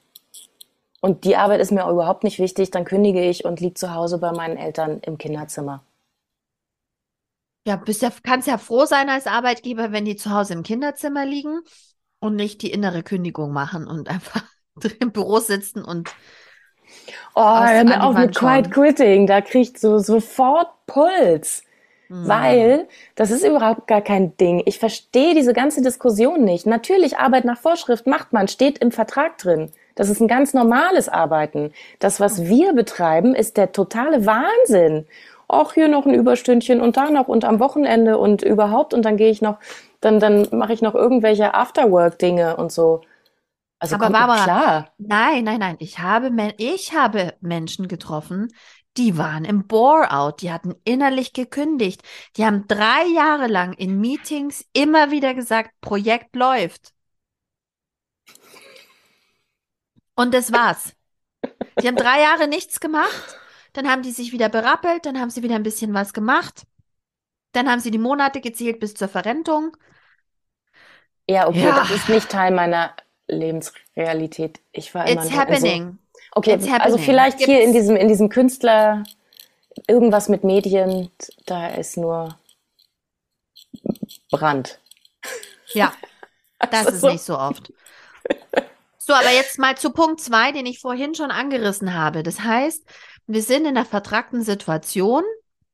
[1.00, 3.94] Und die Arbeit ist mir auch überhaupt nicht wichtig, dann kündige ich und liege zu
[3.94, 5.82] Hause bei meinen Eltern im Kinderzimmer.
[7.66, 11.24] Ja, bist ja, kannst ja froh sein als Arbeitgeber, wenn die zu Hause im Kinderzimmer
[11.24, 11.60] liegen
[12.18, 14.44] und nicht die innere Kündigung machen und einfach
[15.00, 16.10] im Büro sitzen und
[17.34, 21.62] Oh, mir auf mit Quiet Quitting, da kriegt so sofort Puls.
[22.08, 22.28] Mhm.
[22.28, 24.62] Weil das ist überhaupt gar kein Ding.
[24.66, 26.66] Ich verstehe diese ganze Diskussion nicht.
[26.66, 29.70] Natürlich, Arbeit nach Vorschrift macht man, steht im Vertrag drin.
[29.94, 31.72] Das ist ein ganz normales Arbeiten.
[32.00, 35.06] Das, was wir betreiben, ist der totale Wahnsinn.
[35.46, 39.16] Auch hier noch ein Überstündchen und da noch und am Wochenende und überhaupt und dann
[39.16, 39.58] gehe ich noch,
[40.00, 43.02] dann, dann mache ich noch irgendwelche Afterwork-Dinge und so.
[43.80, 44.94] Also aber Barbara, klar.
[44.98, 45.76] nein, nein, nein.
[45.80, 48.48] Ich habe, ich habe Menschen getroffen,
[48.96, 52.02] die waren im Bore-out, die hatten innerlich gekündigt.
[52.36, 56.92] Die haben drei Jahre lang in Meetings immer wieder gesagt, Projekt läuft.
[60.14, 60.94] Und das war's.
[61.80, 63.38] Die haben drei Jahre nichts gemacht,
[63.72, 66.66] dann haben die sich wieder berappelt, dann haben sie wieder ein bisschen was gemacht,
[67.52, 69.74] dann haben sie die Monate gezählt bis zur Verrentung.
[71.26, 71.76] Ja, okay, ja.
[71.76, 72.94] das ist nicht Teil meiner
[73.30, 74.60] Lebensrealität.
[74.72, 75.98] Ich war immer It's happening.
[76.12, 77.52] So, okay, also vielleicht Gibt's?
[77.52, 79.04] hier in diesem, in diesem Künstler
[79.86, 81.10] irgendwas mit Medien,
[81.46, 82.36] da ist nur
[84.30, 84.78] Brand.
[85.72, 85.92] Ja,
[86.70, 87.08] das ist so.
[87.10, 87.72] nicht so oft.
[88.98, 92.22] So, aber jetzt mal zu Punkt zwei, den ich vorhin schon angerissen habe.
[92.22, 92.84] Das heißt,
[93.26, 95.24] wir sind in einer vertragten Situation.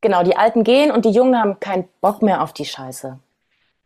[0.01, 3.19] Genau, die Alten gehen und die Jungen haben keinen Bock mehr auf die Scheiße.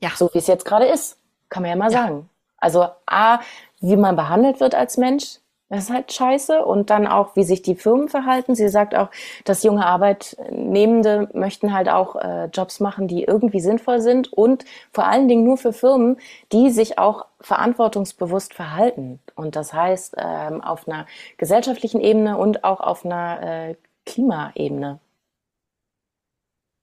[0.01, 0.11] Ja.
[0.17, 2.03] So wie es jetzt gerade ist, kann man ja mal ja.
[2.03, 2.29] sagen.
[2.61, 3.41] Also A,
[3.81, 6.65] wie man behandelt wird als Mensch, das ist halt scheiße.
[6.65, 8.55] Und dann auch, wie sich die Firmen verhalten.
[8.57, 9.09] Sie sagt auch,
[9.45, 15.07] dass junge Arbeitnehmende möchten halt auch äh, Jobs machen, die irgendwie sinnvoll sind und vor
[15.07, 16.19] allen Dingen nur für Firmen,
[16.53, 19.21] die sich auch verantwortungsbewusst verhalten.
[19.37, 21.07] Und das heißt, ähm, auf einer
[21.39, 23.75] gesellschaftlichen Ebene und auch auf einer äh,
[24.07, 24.99] Klimaebene.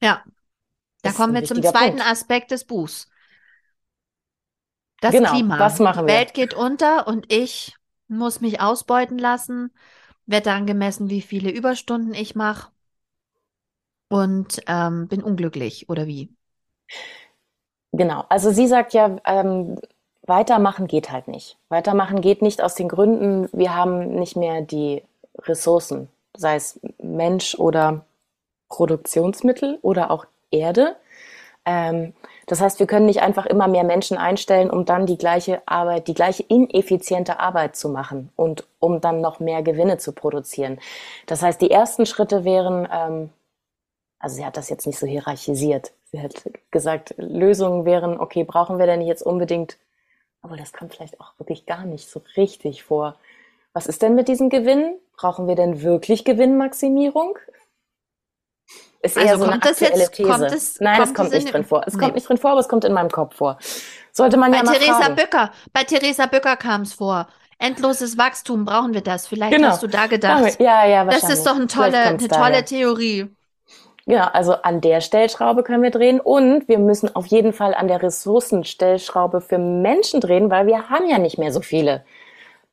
[0.01, 0.23] Ja,
[1.01, 2.09] da kommen wir zum zweiten Punkt.
[2.09, 3.09] Aspekt des Buchs.
[5.01, 5.59] Das genau, Klima.
[5.59, 6.13] Was machen wir?
[6.13, 7.75] Die Welt geht unter und ich
[8.07, 9.71] muss mich ausbeuten lassen,
[10.25, 12.71] werde dann gemessen, wie viele Überstunden ich mache
[14.09, 16.29] und ähm, bin unglücklich oder wie?
[17.93, 19.79] Genau, also sie sagt ja, ähm,
[20.23, 21.57] weitermachen geht halt nicht.
[21.69, 25.03] Weitermachen geht nicht aus den Gründen, wir haben nicht mehr die
[25.39, 28.05] Ressourcen, sei es Mensch oder
[28.69, 30.95] Produktionsmittel oder auch Erde.
[31.65, 32.13] Ähm,
[32.47, 36.07] das heißt, wir können nicht einfach immer mehr Menschen einstellen, um dann die gleiche Arbeit,
[36.07, 40.79] die gleiche ineffiziente Arbeit zu machen und um dann noch mehr Gewinne zu produzieren.
[41.25, 43.29] Das heißt, die ersten Schritte wären, ähm,
[44.17, 45.91] also sie hat das jetzt nicht so hierarchisiert.
[46.05, 49.77] Sie hat gesagt, Lösungen wären, okay, brauchen wir denn jetzt unbedingt,
[50.41, 53.17] aber das kommt vielleicht auch wirklich gar nicht so richtig vor.
[53.73, 54.95] Was ist denn mit diesem Gewinn?
[55.17, 57.37] Brauchen wir denn wirklich Gewinnmaximierung?
[59.01, 60.45] Ist eher also so eine aktuelle jetzt, These.
[60.47, 61.83] Es, Nein, es kommt nicht drin vor.
[61.85, 61.99] Es nee.
[61.99, 63.57] kommt nicht drin vor, aber es kommt in meinem Kopf vor.
[64.11, 65.15] Sollte man bei ja mal Theresa fragen.
[65.15, 67.27] Bücker, bei Theresa Bücker kam es vor.
[67.59, 69.27] Endloses Wachstum, brauchen wir das?
[69.27, 69.69] Vielleicht genau.
[69.69, 70.59] hast du da gedacht.
[70.59, 71.21] Ja, ja, wahrscheinlich.
[71.21, 73.27] Das ist doch eine tolle, eine tolle Theorie.
[74.05, 77.89] Ja, also an der Stellschraube können wir drehen und wir müssen auf jeden Fall an
[77.89, 82.05] der Ressourcenstellschraube für Menschen drehen, weil wir haben ja nicht mehr so viele.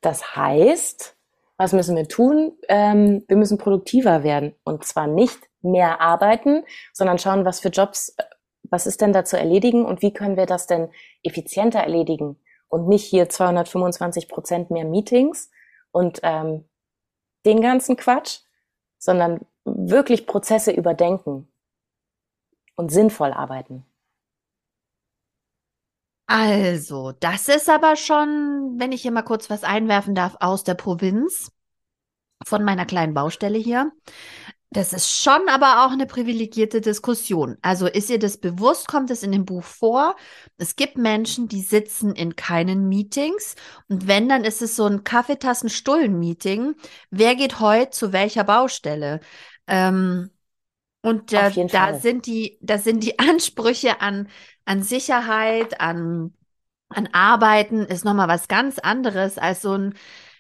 [0.01, 1.17] Das heißt,
[1.57, 2.53] was müssen wir tun?
[2.69, 8.17] Ähm, wir müssen produktiver werden und zwar nicht mehr arbeiten, sondern schauen, was für Jobs,
[8.65, 10.91] was ist denn da zu erledigen und wie können wir das denn
[11.23, 15.51] effizienter erledigen und nicht hier 225 Prozent mehr Meetings
[15.91, 16.69] und ähm,
[17.45, 18.41] den ganzen Quatsch,
[18.99, 21.49] sondern wirklich Prozesse überdenken
[22.77, 23.85] und sinnvoll arbeiten.
[26.27, 30.75] Also, das ist aber schon, wenn ich hier mal kurz was einwerfen darf, aus der
[30.75, 31.53] Provinz
[32.45, 33.93] von meiner kleinen Baustelle hier.
[34.75, 37.57] Das ist schon aber auch eine privilegierte Diskussion.
[37.63, 38.89] Also ist ihr das bewusst?
[38.89, 40.17] Kommt es in dem Buch vor?
[40.59, 43.55] Es gibt Menschen, die sitzen in keinen Meetings
[43.89, 46.75] und wenn, dann ist es so ein Kaffeetassen-Stullen-Meeting.
[47.11, 49.21] Wer geht heute zu welcher Baustelle?
[49.69, 50.31] Ähm,
[51.03, 54.29] und da, da sind die, da sind die Ansprüche an,
[54.65, 56.35] an Sicherheit, an,
[56.89, 59.95] an Arbeiten ist nochmal was ganz anderes als so ein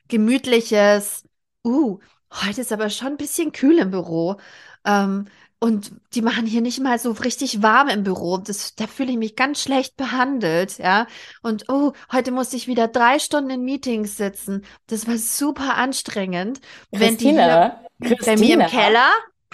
[0.09, 1.23] gemütliches,
[1.64, 2.01] uh,
[2.42, 4.37] heute ist aber schon ein bisschen kühl im Büro.
[4.85, 5.27] Ähm,
[5.61, 8.37] und die machen hier nicht mal so richtig warm im Büro.
[8.37, 11.07] Das, da fühle ich mich ganz schlecht behandelt, ja.
[11.42, 14.66] Und oh, heute musste ich wieder drei Stunden in Meetings sitzen.
[14.88, 16.61] Das war super anstrengend.
[16.90, 19.09] Wenn die hier bei mir im Keller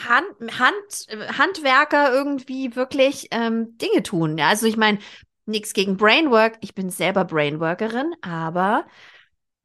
[0.08, 4.36] Hand, Hand, Handwerker irgendwie wirklich ähm, Dinge tun.
[4.36, 4.98] Ja, also ich meine,
[5.46, 6.58] nichts gegen Brainwork.
[6.60, 8.86] Ich bin selber Brainworkerin, aber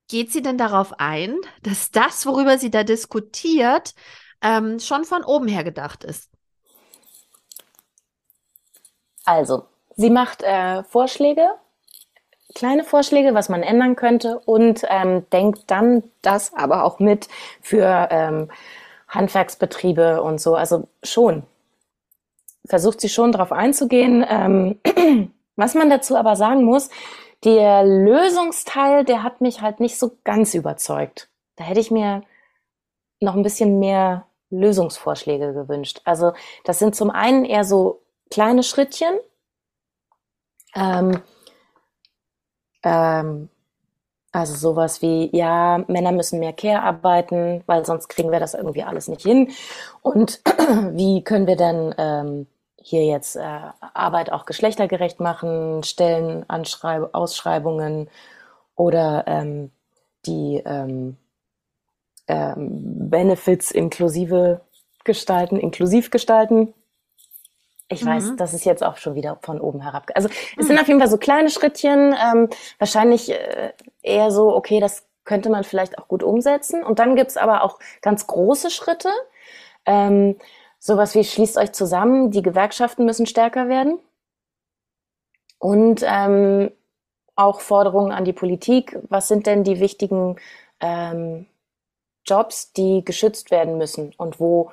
[0.07, 3.93] geht sie denn darauf ein, dass das, worüber sie da diskutiert,
[4.41, 6.29] ähm, schon von oben her gedacht ist?
[9.25, 9.65] Also,
[9.95, 11.47] sie macht äh, Vorschläge,
[12.53, 17.27] kleine Vorschläge, was man ändern könnte und ähm, denkt dann das aber auch mit
[17.61, 18.51] für ähm,
[19.07, 20.55] Handwerksbetriebe und so.
[20.55, 21.43] Also schon
[22.65, 24.25] versucht sie schon darauf einzugehen.
[24.27, 24.79] Ähm,
[25.55, 26.89] was man dazu aber sagen muss,
[27.43, 31.29] der Lösungsteil, der hat mich halt nicht so ganz überzeugt.
[31.55, 32.23] Da hätte ich mir
[33.19, 36.01] noch ein bisschen mehr Lösungsvorschläge gewünscht.
[36.05, 39.13] Also das sind zum einen eher so kleine Schrittchen.
[40.75, 41.21] Ähm,
[42.83, 43.49] ähm,
[44.31, 48.83] also sowas wie, ja, Männer müssen mehr Care arbeiten, weil sonst kriegen wir das irgendwie
[48.83, 49.51] alles nicht hin.
[50.01, 50.41] Und
[50.91, 52.47] wie können wir denn ähm,
[52.87, 53.61] hier jetzt äh,
[53.95, 58.11] Arbeit auch geschlechtergerecht machen, Stellenausschreibungen
[58.75, 59.71] oder ähm,
[60.27, 61.17] die ähm,
[62.27, 64.61] ähm, Benefits inklusive
[65.03, 66.75] gestalten, inklusiv gestalten.
[67.87, 68.09] Ich mhm.
[68.09, 70.11] weiß, das ist jetzt auch schon wieder von oben herab.
[70.13, 70.63] Also es mhm.
[70.67, 73.71] sind auf jeden Fall so kleine Schrittchen, ähm, wahrscheinlich äh,
[74.03, 76.83] eher so, okay, das könnte man vielleicht auch gut umsetzen.
[76.83, 79.09] Und dann gibt's aber auch ganz große Schritte.
[79.87, 80.37] Ähm,
[80.85, 83.97] Sowas wie schließt euch zusammen, die Gewerkschaften müssen stärker werden.
[85.57, 86.69] Und ähm,
[87.35, 88.95] auch Forderungen an die Politik.
[89.09, 90.35] Was sind denn die wichtigen
[90.79, 91.47] ähm,
[92.23, 94.71] Jobs, die geschützt werden müssen und wo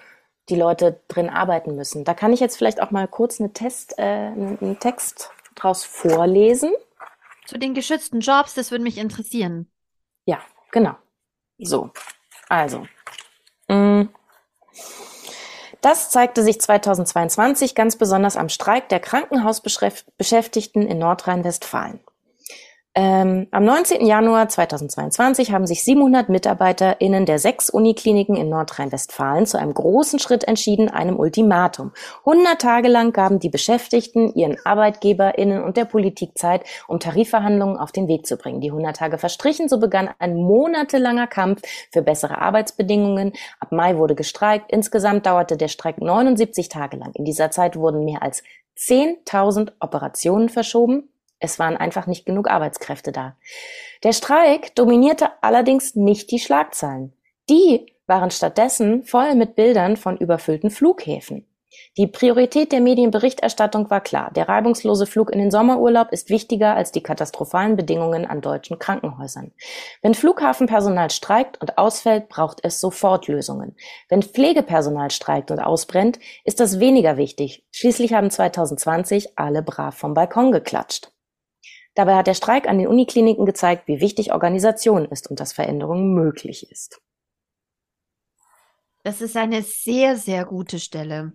[0.50, 2.04] die Leute drin arbeiten müssen?
[2.04, 6.74] Da kann ich jetzt vielleicht auch mal kurz eine Test, äh, einen Text draus vorlesen.
[7.46, 9.66] Zu den geschützten Jobs, das würde mich interessieren.
[10.26, 10.40] Ja,
[10.72, 10.92] genau.
[11.56, 11.88] So,
[12.50, 12.86] also.
[13.68, 14.08] Mh, mm.
[15.82, 21.98] Das zeigte sich 2022 ganz besonders am Streik der Krankenhausbeschäftigten in Nordrhein-Westfalen.
[22.94, 24.04] Ähm, am 19.
[24.04, 30.44] Januar 2022 haben sich 700 MitarbeiterInnen der sechs Unikliniken in Nordrhein-Westfalen zu einem großen Schritt
[30.44, 31.92] entschieden, einem Ultimatum.
[32.26, 37.92] 100 Tage lang gaben die Beschäftigten ihren ArbeitgeberInnen und der Politik Zeit, um Tarifverhandlungen auf
[37.92, 38.60] den Weg zu bringen.
[38.60, 43.32] Die 100 Tage verstrichen, so begann ein monatelanger Kampf für bessere Arbeitsbedingungen.
[43.58, 44.70] Ab Mai wurde gestreikt.
[44.70, 47.12] Insgesamt dauerte der Streik 79 Tage lang.
[47.14, 48.42] In dieser Zeit wurden mehr als
[48.76, 51.08] 10.000 Operationen verschoben,
[51.42, 53.36] es waren einfach nicht genug Arbeitskräfte da.
[54.02, 57.12] Der Streik dominierte allerdings nicht die Schlagzeilen.
[57.50, 61.46] Die waren stattdessen voll mit Bildern von überfüllten Flughäfen.
[61.96, 64.30] Die Priorität der Medienberichterstattung war klar.
[64.34, 69.52] Der reibungslose Flug in den Sommerurlaub ist wichtiger als die katastrophalen Bedingungen an deutschen Krankenhäusern.
[70.02, 73.74] Wenn Flughafenpersonal streikt und ausfällt, braucht es sofort Lösungen.
[74.08, 77.64] Wenn Pflegepersonal streikt und ausbrennt, ist das weniger wichtig.
[77.72, 81.10] Schließlich haben 2020 alle brav vom Balkon geklatscht.
[81.94, 86.14] Dabei hat der Streik an den Unikliniken gezeigt, wie wichtig Organisation ist und dass Veränderung
[86.14, 87.00] möglich ist.
[89.02, 91.32] Das ist eine sehr, sehr gute Stelle.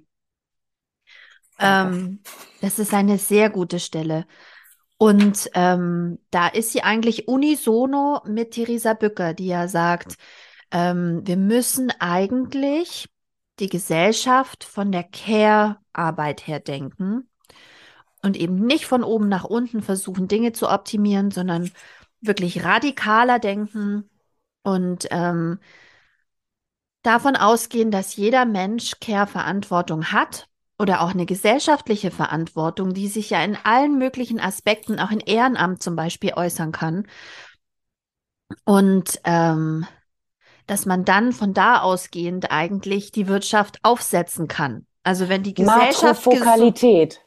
[1.59, 2.21] Ähm,
[2.61, 4.25] das ist eine sehr gute Stelle.
[4.97, 10.15] Und ähm, da ist sie eigentlich unisono mit Theresa Bücker, die ja sagt,
[10.71, 13.09] ähm, wir müssen eigentlich
[13.59, 17.29] die Gesellschaft von der Care-Arbeit her denken
[18.21, 21.71] und eben nicht von oben nach unten versuchen, Dinge zu optimieren, sondern
[22.21, 24.09] wirklich radikaler denken
[24.63, 25.59] und ähm,
[27.03, 30.47] davon ausgehen, dass jeder Mensch Care-Verantwortung hat
[30.79, 35.81] oder auch eine gesellschaftliche Verantwortung, die sich ja in allen möglichen Aspekten, auch in Ehrenamt
[35.81, 37.07] zum Beispiel, äußern kann.
[38.65, 39.85] Und ähm,
[40.67, 44.85] dass man dann von da ausgehend eigentlich die Wirtschaft aufsetzen kann.
[45.03, 47.21] Also wenn die Gesellschaft Makrofokalität.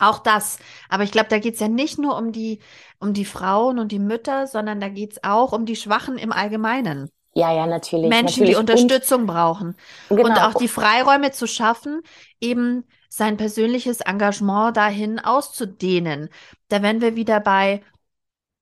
[0.00, 0.58] Auch das.
[0.88, 2.58] Aber ich glaube, da geht es ja nicht nur um die,
[2.98, 6.32] um die Frauen und die Mütter, sondern da geht es auch um die Schwachen im
[6.32, 7.10] Allgemeinen.
[7.34, 8.08] Ja, ja, natürlich.
[8.08, 8.50] Menschen, natürlich.
[8.50, 9.76] die Unterstützung und, brauchen.
[10.08, 10.24] Genau.
[10.24, 12.00] Und auch die Freiräume zu schaffen,
[12.40, 16.30] eben sein persönliches Engagement dahin auszudehnen.
[16.68, 17.82] Da wären wir wieder bei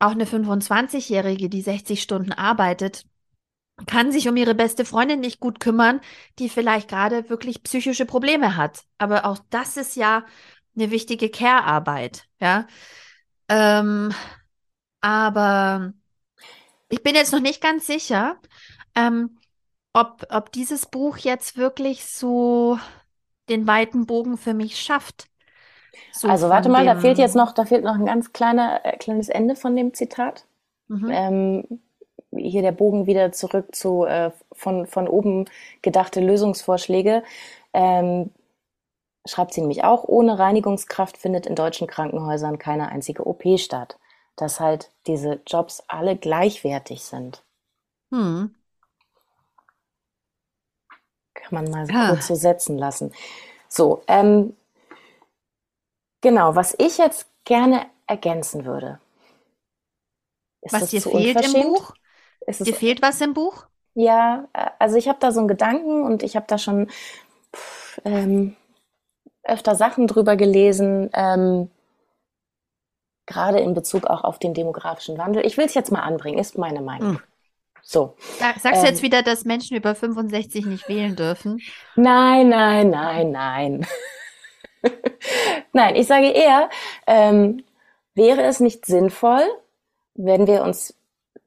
[0.00, 3.04] auch eine 25-Jährige, die 60 Stunden arbeitet,
[3.86, 6.00] kann sich um ihre beste Freundin nicht gut kümmern,
[6.38, 8.82] die vielleicht gerade wirklich psychische Probleme hat.
[8.98, 10.24] Aber auch das ist ja
[10.78, 12.66] eine wichtige Care-Arbeit, ja.
[13.48, 14.12] Ähm,
[15.00, 15.92] aber
[16.88, 18.36] ich bin jetzt noch nicht ganz sicher,
[18.94, 19.38] ähm,
[19.92, 22.78] ob, ob dieses Buch jetzt wirklich so
[23.48, 25.28] den weiten Bogen für mich schafft.
[26.12, 28.96] So also warte mal, da fehlt jetzt noch, da fehlt noch ein ganz kleiner, äh,
[28.96, 30.44] kleines Ende von dem Zitat.
[30.88, 31.10] Mhm.
[31.10, 31.80] Ähm,
[32.30, 35.46] hier der Bogen wieder zurück zu äh, von, von oben
[35.82, 37.22] gedachte Lösungsvorschläge.
[37.72, 38.30] Ähm,
[39.28, 43.98] schreibt sie nämlich auch, ohne Reinigungskraft findet in deutschen Krankenhäusern keine einzige OP statt.
[44.36, 47.42] Dass halt diese Jobs alle gleichwertig sind.
[48.10, 48.54] Hm.
[51.34, 52.08] Kann man mal so ah.
[52.10, 53.12] kurz so setzen lassen.
[53.68, 54.56] So, ähm,
[56.20, 59.00] genau, was ich jetzt gerne ergänzen würde.
[60.62, 61.94] Ist was dir fehlt im Buch?
[62.46, 63.66] Ist dir fehlt was im Buch?
[63.94, 66.88] Ja, äh, also ich habe da so einen Gedanken und ich habe da schon
[67.54, 68.56] pff, ähm,
[69.48, 71.70] öfter Sachen drüber gelesen, ähm,
[73.26, 75.46] gerade in Bezug auch auf den demografischen Wandel.
[75.46, 77.16] Ich will es jetzt mal anbringen, ist meine Meinung.
[77.16, 77.20] Hm.
[77.82, 78.16] So.
[78.38, 81.60] Sagst du ähm, jetzt wieder, dass Menschen über 65 nicht wählen dürfen?
[81.96, 83.86] Nein, nein, nein, nein.
[85.72, 86.68] nein, ich sage eher,
[87.06, 87.64] ähm,
[88.14, 89.42] wäre es nicht sinnvoll,
[90.14, 90.94] wenn wir uns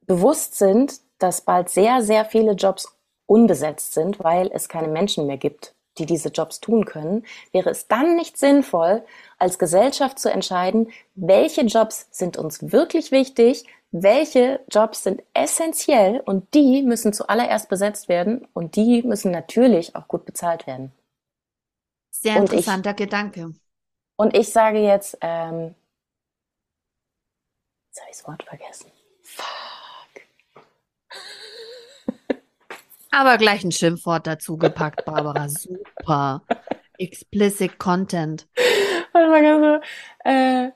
[0.07, 5.37] bewusst sind, dass bald sehr, sehr viele Jobs unbesetzt sind, weil es keine Menschen mehr
[5.37, 9.03] gibt, die diese Jobs tun können, wäre es dann nicht sinnvoll,
[9.37, 16.53] als Gesellschaft zu entscheiden, welche Jobs sind uns wirklich wichtig, welche Jobs sind essentiell und
[16.53, 20.93] die müssen zuallererst besetzt werden und die müssen natürlich auch gut bezahlt werden.
[22.09, 23.53] Sehr interessanter ich, Gedanke.
[24.15, 25.75] Und ich sage jetzt, ähm,
[27.89, 28.91] jetzt habe ich das Wort vergessen.
[33.11, 35.47] Aber gleich ein Schimpfwort dazu gepackt, Barbara.
[35.49, 36.43] Super.
[36.97, 38.47] Explicit Content.
[39.13, 39.83] Warte mal ganz
[40.25, 40.29] so.
[40.29, 40.71] Äh,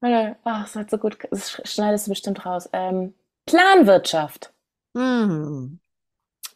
[0.00, 2.68] Warte, ach, es hat so gut, das schneidest du bestimmt raus.
[2.72, 3.14] Ähm,
[3.46, 4.52] Planwirtschaft.
[4.94, 5.80] Mhm.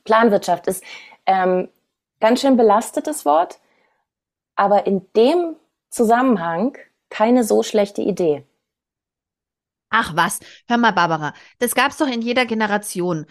[0.05, 0.85] Planwirtschaft ist
[1.27, 1.69] ähm,
[2.21, 3.59] ganz schön belastetes Wort,
[4.55, 5.57] aber in dem
[5.91, 6.79] Zusammenhang
[7.11, 8.47] keine so schlechte Idee.
[9.91, 13.27] Ach was, hör mal, Barbara, das gab's doch in jeder Generation.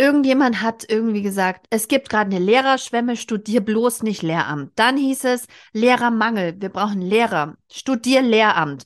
[0.00, 4.72] Irgendjemand hat irgendwie gesagt, es gibt gerade eine Lehrerschwemme, studier bloß nicht Lehramt.
[4.76, 8.84] Dann hieß es Lehrermangel, wir brauchen Lehrer, studier Lehramt.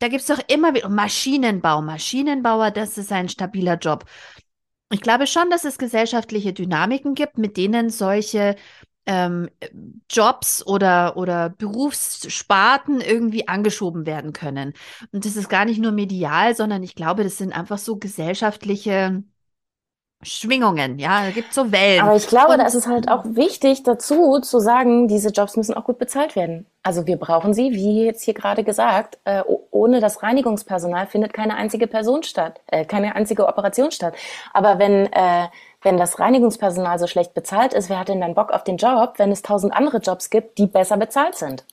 [0.00, 1.80] Da gibt es doch immer wieder Maschinenbau.
[1.80, 4.04] Maschinenbauer, das ist ein stabiler Job.
[4.90, 8.56] Ich glaube schon, dass es gesellschaftliche Dynamiken gibt, mit denen solche
[9.06, 9.50] ähm,
[10.10, 14.72] Jobs oder, oder Berufssparten irgendwie angeschoben werden können.
[15.12, 19.22] Und das ist gar nicht nur medial, sondern ich glaube, das sind einfach so gesellschaftliche
[20.22, 22.00] Schwingungen, ja, es gibt so Wellen.
[22.00, 25.56] Aber ich glaube, und, da ist es halt auch wichtig dazu zu sagen, diese Jobs
[25.56, 26.66] müssen auch gut bezahlt werden.
[26.82, 31.54] Also wir brauchen sie, wie jetzt hier gerade gesagt, äh, ohne das Reinigungspersonal findet keine
[31.54, 34.14] einzige Person statt, äh, keine einzige Operation statt.
[34.52, 35.46] Aber wenn äh,
[35.82, 39.14] wenn das Reinigungspersonal so schlecht bezahlt ist, wer hat denn dann Bock auf den Job,
[39.18, 41.64] wenn es tausend andere Jobs gibt, die besser bezahlt sind?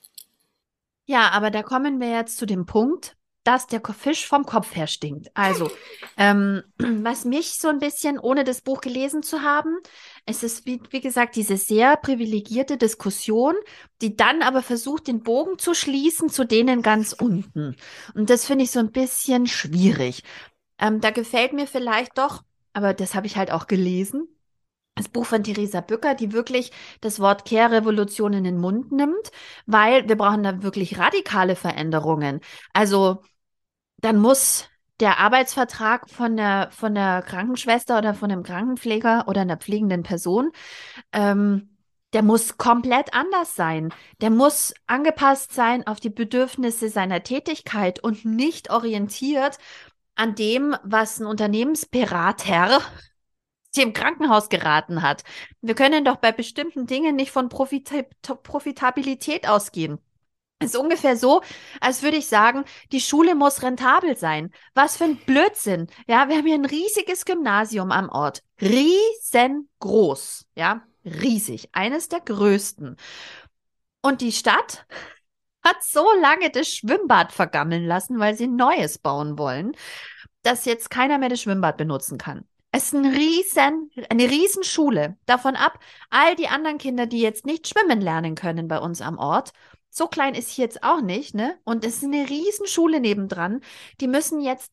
[1.06, 3.16] Ja, aber da kommen wir jetzt zu dem Punkt,
[3.46, 5.30] dass der Fisch vom Kopf her stinkt.
[5.36, 5.72] Also,
[6.18, 9.78] ähm, was mich so ein bisschen, ohne das Buch gelesen zu haben,
[10.26, 13.54] es ist, wie, wie gesagt, diese sehr privilegierte Diskussion,
[14.02, 17.76] die dann aber versucht, den Bogen zu schließen zu denen ganz unten.
[18.16, 20.24] Und das finde ich so ein bisschen schwierig.
[20.80, 22.44] Ähm, da gefällt mir vielleicht doch,
[22.74, 24.28] aber das habe ich halt auch gelesen,
[24.96, 26.72] das Buch von Theresa Bücker, die wirklich
[27.02, 29.32] das Wort Care-Revolution in den Mund nimmt,
[29.66, 32.40] weil wir brauchen da wirklich radikale Veränderungen.
[32.74, 33.22] Also
[34.06, 39.58] dann muss der Arbeitsvertrag von der, von der Krankenschwester oder von dem Krankenpfleger oder einer
[39.58, 40.52] pflegenden Person,
[41.12, 41.76] ähm,
[42.14, 43.92] der muss komplett anders sein.
[44.22, 49.58] Der muss angepasst sein auf die Bedürfnisse seiner Tätigkeit und nicht orientiert
[50.14, 52.82] an dem, was ein Unternehmensberater
[53.76, 55.24] im Krankenhaus geraten hat.
[55.62, 60.00] Wir können doch bei bestimmten Dingen nicht von Profita Profitabilität ausgehen.
[60.64, 61.42] Ist ungefähr so,
[61.82, 64.52] als würde ich sagen, die Schule muss rentabel sein.
[64.74, 65.88] Was für ein Blödsinn.
[66.08, 68.42] Ja, wir haben hier ein riesiges Gymnasium am Ort.
[68.62, 70.48] Riesengroß.
[70.56, 71.70] Ja, riesig.
[71.74, 72.96] Eines der größten.
[74.02, 74.86] Und die Stadt
[75.62, 79.76] hat so lange das Schwimmbad vergammeln lassen, weil sie ein neues bauen wollen,
[80.44, 82.46] dass jetzt keiner mehr das Schwimmbad benutzen kann.
[82.72, 85.18] Es ist ein riesen, eine Riesenschule.
[85.26, 85.80] Davon ab,
[86.10, 89.52] all die anderen Kinder, die jetzt nicht schwimmen lernen können bei uns am Ort,
[89.96, 91.58] so klein ist hier jetzt auch nicht, ne?
[91.64, 93.62] Und es ist eine Riesenschule nebendran.
[94.02, 94.72] Die müssen jetzt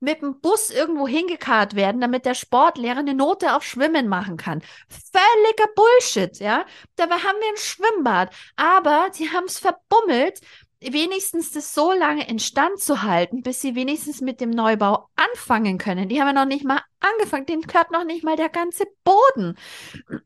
[0.00, 4.62] mit dem Bus irgendwo hingekarrt werden, damit der Sportlehrer eine Note auf Schwimmen machen kann.
[4.88, 6.64] Völliger Bullshit, ja?
[6.96, 8.34] Dabei haben wir ein Schwimmbad.
[8.56, 10.40] Aber sie haben es verbummelt,
[10.80, 16.08] wenigstens das so lange instand zu halten, bis sie wenigstens mit dem Neubau anfangen können.
[16.08, 19.56] Die haben ja noch nicht mal angefangen, denen gehört noch nicht mal der ganze Boden.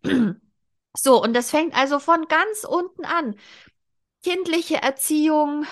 [0.98, 3.34] So, und das fängt also von ganz unten an
[4.26, 5.66] kindliche Erziehung,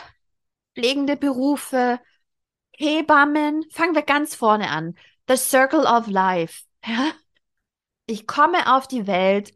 [0.75, 1.99] pflegende Berufe,
[2.77, 3.65] Hebammen.
[3.73, 4.95] Fangen wir ganz vorne an.
[5.29, 6.63] The Circle of Life.
[6.87, 7.11] Ja?
[8.07, 9.53] Ich komme auf die Welt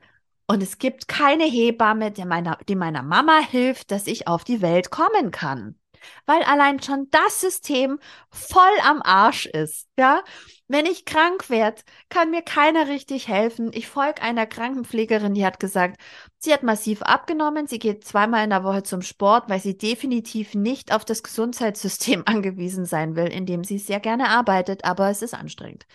[0.49, 4.63] und es gibt keine Hebamme, die meiner, die meiner Mama hilft, dass ich auf die
[4.63, 5.79] Welt kommen kann
[6.27, 7.99] weil allein schon das System
[8.31, 10.23] voll am Arsch ist, ja.
[10.71, 11.81] Wenn ich krank werde,
[12.11, 13.71] kann mir keiner richtig helfen.
[13.73, 15.99] Ich folge einer Krankenpflegerin, die hat gesagt,
[16.39, 20.55] sie hat massiv abgenommen, sie geht zweimal in der Woche zum Sport, weil sie definitiv
[20.55, 25.23] nicht auf das Gesundheitssystem angewiesen sein will, in dem sie sehr gerne arbeitet, aber es
[25.23, 25.87] ist anstrengend.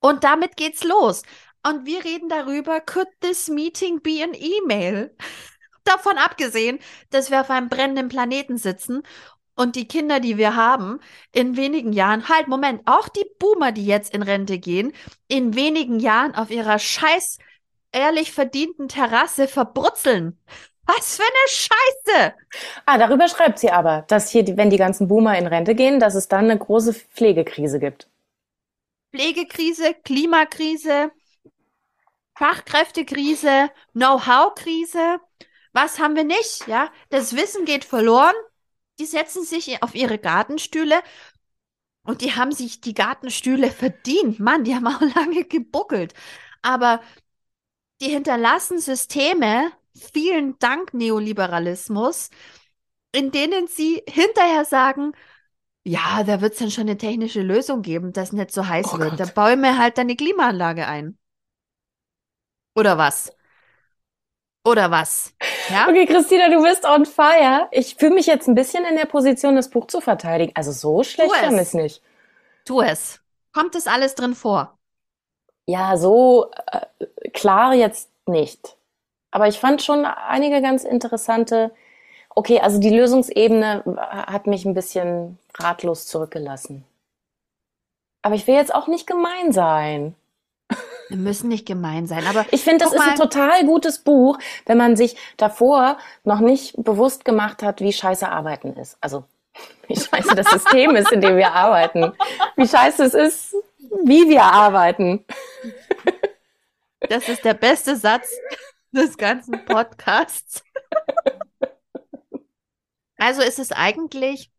[0.00, 1.22] Und damit geht's los.
[1.66, 5.14] Und wir reden darüber, could this meeting be an email?
[5.88, 6.78] Davon abgesehen,
[7.10, 9.02] dass wir auf einem brennenden Planeten sitzen
[9.58, 11.00] und die Kinder, die wir haben,
[11.32, 14.92] in wenigen Jahren, halt, Moment, auch die Boomer, die jetzt in Rente gehen,
[15.26, 17.38] in wenigen Jahren auf ihrer scheiß
[17.90, 20.38] ehrlich verdienten Terrasse verbrutzeln.
[20.86, 22.34] Was für eine Scheiße!
[22.86, 26.14] Ah, darüber schreibt sie aber, dass hier, wenn die ganzen Boomer in Rente gehen, dass
[26.14, 28.08] es dann eine große Pflegekrise gibt.
[29.12, 31.10] Pflegekrise, Klimakrise,
[32.36, 35.18] Fachkräftekrise, Know-how-Krise.
[35.80, 36.66] Was haben wir nicht?
[36.66, 38.34] Ja, das Wissen geht verloren.
[38.98, 41.00] Die setzen sich auf ihre Gartenstühle
[42.02, 44.40] und die haben sich die Gartenstühle verdient.
[44.40, 46.14] Mann, die haben auch lange gebuckelt.
[46.62, 47.00] Aber
[48.00, 52.30] die hinterlassen Systeme, vielen Dank Neoliberalismus,
[53.12, 55.12] in denen sie hinterher sagen,
[55.84, 58.98] ja, da wird es dann schon eine technische Lösung geben, dass nicht so heiß oh
[58.98, 59.10] wird.
[59.10, 59.20] Gott.
[59.20, 61.16] Da baue ich mir halt eine Klimaanlage ein.
[62.74, 63.32] Oder was?
[64.68, 65.32] Oder was?
[65.70, 65.88] Ja?
[65.88, 67.68] Okay, Christina, du bist on fire.
[67.70, 70.52] Ich fühle mich jetzt ein bisschen in der Position, das Buch zu verteidigen.
[70.54, 72.02] Also so schlecht kann es nicht.
[72.66, 73.20] Tu es.
[73.54, 74.76] Kommt es alles drin vor?
[75.66, 78.76] Ja, so äh, klar jetzt nicht.
[79.30, 81.70] Aber ich fand schon einige ganz interessante.
[82.30, 86.84] Okay, also die Lösungsebene hat mich ein bisschen ratlos zurückgelassen.
[88.20, 90.14] Aber ich will jetzt auch nicht gemein sein.
[91.08, 94.76] Wir müssen nicht gemein sein, aber ich finde, das ist ein total gutes Buch, wenn
[94.76, 98.98] man sich davor noch nicht bewusst gemacht hat, wie scheiße Arbeiten ist.
[99.00, 99.24] Also
[99.88, 102.12] wie scheiße das System ist, in dem wir arbeiten.
[102.56, 103.54] Wie scheiße es ist,
[104.04, 105.24] wie wir arbeiten.
[107.08, 108.30] Das ist der beste Satz
[108.92, 110.62] des ganzen Podcasts.
[113.16, 114.50] Also ist es eigentlich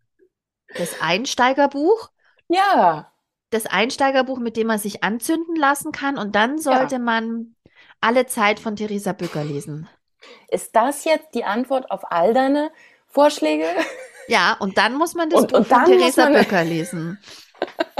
[0.76, 2.10] das Einsteigerbuch?
[2.48, 3.12] Ja.
[3.50, 6.18] Das Einsteigerbuch, mit dem man sich anzünden lassen kann.
[6.18, 7.00] Und dann sollte ja.
[7.00, 7.56] man
[8.02, 9.90] alle Zeit von Theresa Bücker lesen.
[10.50, 12.72] Ist das jetzt die Antwort auf all deine
[13.08, 13.66] Vorschläge?
[14.28, 17.18] Ja, und dann muss man das und, Buch und von Theresa Bücker lesen.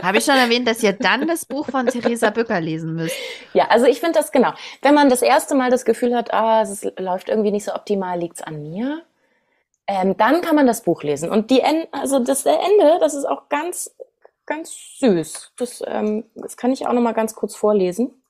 [0.02, 3.16] Habe ich schon erwähnt, dass ihr dann das Buch von Theresa Bücker lesen müsst?
[3.54, 4.54] Ja, also ich finde das genau.
[4.82, 8.20] Wenn man das erste Mal das Gefühl hat, ah, es läuft irgendwie nicht so optimal,
[8.20, 9.02] liegt es an mir,
[9.88, 11.32] ähm, dann kann man das Buch lesen.
[11.32, 13.94] Und die End also das Ende, das ist auch ganz,
[14.50, 15.54] ganz süß.
[15.58, 18.22] Das, ähm, das kann ich auch noch mal ganz kurz vorlesen.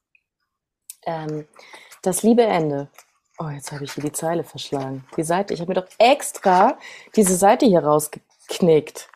[1.06, 1.48] Ähm,
[2.04, 2.90] das liebe Ende.
[3.40, 5.06] Oh, jetzt habe ich hier die Zeile verschlagen.
[5.16, 5.54] Die Seite.
[5.54, 6.78] Ich habe mir doch extra
[7.16, 9.10] diese Seite hier rausgeknickt.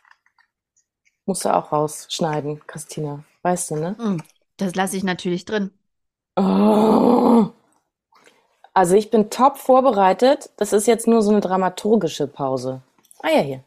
[1.25, 3.23] Musst du auch rausschneiden, Christina.
[3.41, 3.95] Weißt du, ne?
[3.97, 4.23] Hm,
[4.57, 5.71] das lasse ich natürlich drin.
[6.37, 7.49] Oh.
[8.73, 10.51] Also ich bin top vorbereitet.
[10.55, 12.81] Das ist jetzt nur so eine dramaturgische Pause.
[13.21, 13.63] Ah ja, hier.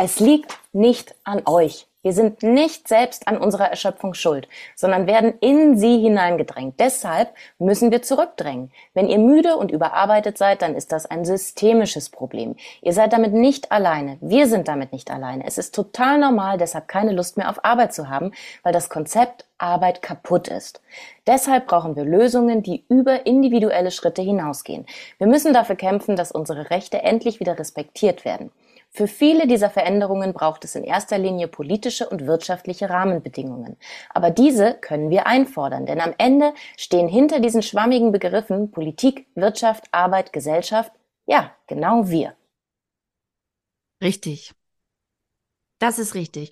[0.00, 1.88] Es liegt nicht an euch.
[2.02, 4.46] Wir sind nicht selbst an unserer Erschöpfung schuld,
[4.76, 6.78] sondern werden in sie hineingedrängt.
[6.78, 8.70] Deshalb müssen wir zurückdrängen.
[8.94, 12.54] Wenn ihr müde und überarbeitet seid, dann ist das ein systemisches Problem.
[12.80, 14.18] Ihr seid damit nicht alleine.
[14.20, 15.44] Wir sind damit nicht alleine.
[15.44, 18.30] Es ist total normal, deshalb keine Lust mehr auf Arbeit zu haben,
[18.62, 20.80] weil das Konzept Arbeit kaputt ist.
[21.26, 24.86] Deshalb brauchen wir Lösungen, die über individuelle Schritte hinausgehen.
[25.18, 28.52] Wir müssen dafür kämpfen, dass unsere Rechte endlich wieder respektiert werden.
[28.98, 33.76] Für viele dieser Veränderungen braucht es in erster Linie politische und wirtschaftliche Rahmenbedingungen.
[34.12, 39.84] Aber diese können wir einfordern, denn am Ende stehen hinter diesen schwammigen Begriffen Politik, Wirtschaft,
[39.92, 40.90] Arbeit, Gesellschaft,
[41.26, 42.34] ja, genau wir.
[44.02, 44.52] Richtig.
[45.78, 46.50] Das ist richtig.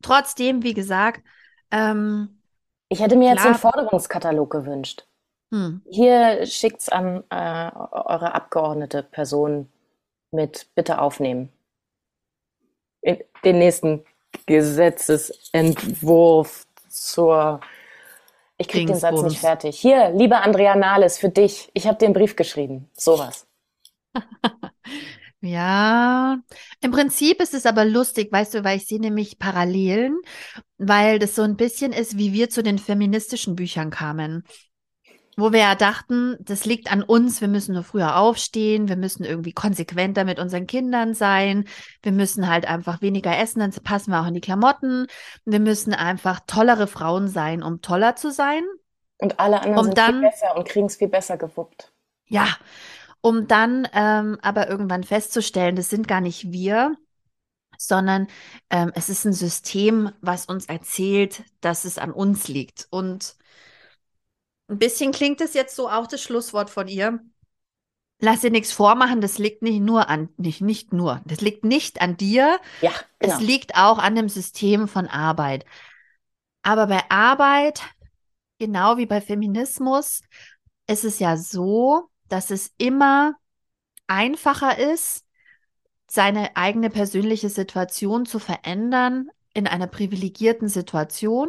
[0.00, 1.24] Trotzdem, wie gesagt,
[1.72, 2.40] ähm,
[2.88, 5.08] ich hätte mir klar, jetzt einen Forderungskatalog gewünscht.
[5.50, 5.82] Hm.
[5.90, 9.68] Hier schickt's an äh, eure Abgeordnete Person
[10.30, 11.52] mit Bitte aufnehmen
[13.02, 14.04] den nächsten
[14.46, 17.60] Gesetzesentwurf zur
[18.58, 19.78] ich krieg den Satz nicht fertig.
[19.78, 21.70] Hier, lieber Andrea Nahles, für dich.
[21.72, 22.90] Ich habe den Brief geschrieben.
[22.92, 23.46] Sowas.
[25.40, 26.36] ja,
[26.82, 30.20] im Prinzip ist es aber lustig, weißt du, weil ich sehe nämlich Parallelen,
[30.76, 34.44] weil das so ein bisschen ist, wie wir zu den feministischen Büchern kamen
[35.40, 39.24] wo wir ja dachten, das liegt an uns, wir müssen nur früher aufstehen, wir müssen
[39.24, 41.64] irgendwie konsequenter mit unseren Kindern sein,
[42.02, 45.06] wir müssen halt einfach weniger essen, dann passen wir auch in die Klamotten,
[45.44, 48.62] wir müssen einfach tollere Frauen sein, um toller zu sein.
[49.18, 51.92] Und alle anderen um sind dann, viel besser und kriegen es viel besser gewuppt.
[52.26, 52.46] Ja,
[53.20, 56.96] um dann ähm, aber irgendwann festzustellen, das sind gar nicht wir,
[57.76, 58.28] sondern
[58.68, 62.86] ähm, es ist ein System, was uns erzählt, dass es an uns liegt.
[62.90, 63.36] Und
[64.70, 67.20] ein bisschen klingt es jetzt so auch das Schlusswort von ihr.
[68.20, 72.02] Lass dir nichts vormachen, das liegt nicht nur an, nicht, nicht nur, das liegt nicht
[72.02, 72.60] an dir.
[72.82, 73.34] Ja, genau.
[73.34, 75.64] Es liegt auch an dem System von Arbeit.
[76.62, 77.82] Aber bei Arbeit,
[78.58, 80.20] genau wie bei Feminismus,
[80.86, 83.34] ist es ja so, dass es immer
[84.06, 85.24] einfacher ist,
[86.06, 91.48] seine eigene persönliche Situation zu verändern in einer privilegierten Situation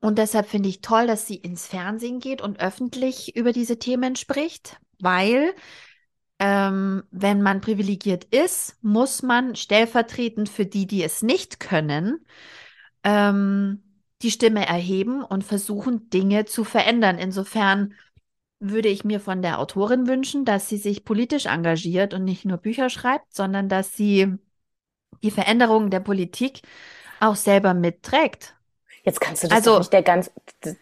[0.00, 4.16] und deshalb finde ich toll, dass sie ins Fernsehen geht und öffentlich über diese Themen
[4.16, 5.54] spricht, weil
[6.38, 12.24] ähm, wenn man privilegiert ist, muss man stellvertretend für die, die es nicht können,
[13.02, 13.82] ähm,
[14.22, 17.18] die Stimme erheben und versuchen, Dinge zu verändern.
[17.18, 17.94] Insofern
[18.60, 22.58] würde ich mir von der Autorin wünschen, dass sie sich politisch engagiert und nicht nur
[22.58, 24.34] Bücher schreibt, sondern dass sie
[25.22, 26.62] die Veränderungen der Politik
[27.20, 28.57] auch selber mitträgt.
[29.08, 30.30] Jetzt kannst du das also, nicht der ganz,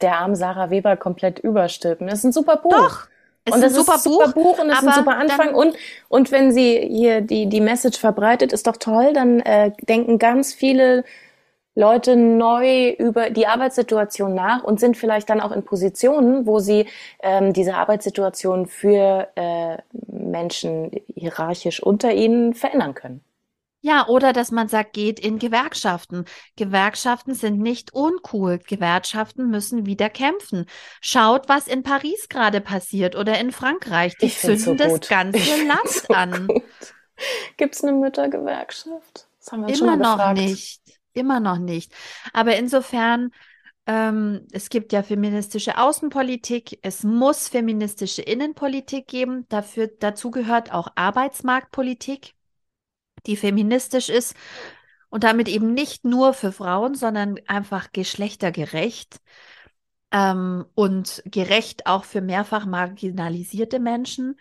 [0.01, 2.09] der armen Sarah Weber komplett überstülpen.
[2.09, 2.73] Das ist ein super Buch.
[2.73, 3.07] Doch.
[3.45, 5.55] Es und ist ein super, super Buch, und es ist ein super Anfang.
[5.55, 5.77] Und,
[6.09, 10.53] und wenn sie hier die, die Message verbreitet, ist doch toll, dann äh, denken ganz
[10.53, 11.05] viele
[11.77, 16.89] Leute neu über die Arbeitssituation nach und sind vielleicht dann auch in Positionen, wo sie
[17.23, 19.77] ähm, diese Arbeitssituation für äh,
[20.09, 23.21] Menschen hierarchisch unter ihnen verändern können.
[23.87, 26.25] Ja, oder dass man sagt, geht in Gewerkschaften.
[26.57, 28.59] Gewerkschaften sind nicht uncool.
[28.59, 30.67] Gewerkschaften müssen wieder kämpfen.
[31.01, 34.17] Schaut, was in Paris gerade passiert oder in Frankreich.
[34.21, 36.49] Die zünden so das ganze Land so an.
[37.59, 39.29] Gibt es eine Müttergewerkschaft?
[39.39, 40.81] Das haben wir Immer schon noch nicht.
[41.13, 41.93] Immer noch nicht.
[42.33, 43.31] Aber insofern,
[43.87, 46.81] ähm, es gibt ja feministische Außenpolitik.
[46.83, 49.47] Es muss feministische Innenpolitik geben.
[49.49, 52.36] Dafür, dazu gehört auch Arbeitsmarktpolitik
[53.27, 54.35] die feministisch ist
[55.09, 59.21] und damit eben nicht nur für Frauen, sondern einfach geschlechtergerecht
[60.13, 64.39] ähm, und gerecht auch für mehrfach marginalisierte Menschen.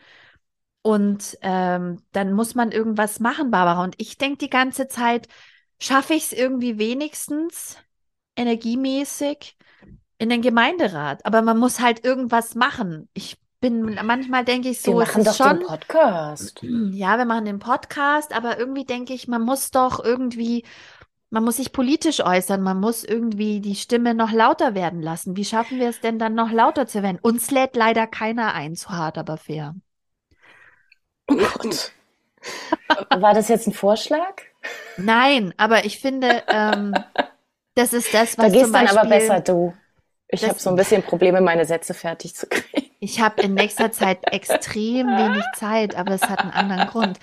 [0.81, 3.83] Und ähm, dann muss man irgendwas machen, Barbara.
[3.83, 5.27] Und ich denke die ganze Zeit,
[5.79, 7.77] schaffe ich es irgendwie wenigstens
[8.35, 9.57] energiemäßig
[10.17, 11.25] in den Gemeinderat.
[11.25, 13.09] Aber man muss halt irgendwas machen.
[13.13, 13.37] Ich
[13.69, 16.61] bin manchmal denke ich so, wir machen doch schon, den Podcast.
[16.91, 20.63] Ja, wir machen den Podcast, aber irgendwie denke ich, man muss doch irgendwie,
[21.31, 25.35] man muss sich politisch äußern, man muss irgendwie die Stimme noch lauter werden lassen.
[25.35, 27.17] Wie schaffen wir es denn dann noch lauter zu werden?
[27.19, 29.73] Uns lädt leider keiner ein, zu hart, aber fair.
[31.27, 31.91] Oh Gott.
[33.09, 34.43] War das jetzt ein Vorschlag?
[34.97, 36.93] Nein, aber ich finde, ähm,
[37.73, 39.73] das ist das, was Da gehst dann aber besser du.
[40.27, 42.74] Ich habe so ein bisschen Probleme, meine Sätze fertig zu kriegen.
[42.99, 47.19] Ich habe in nächster Zeit extrem wenig Zeit, aber es hat einen anderen Grund.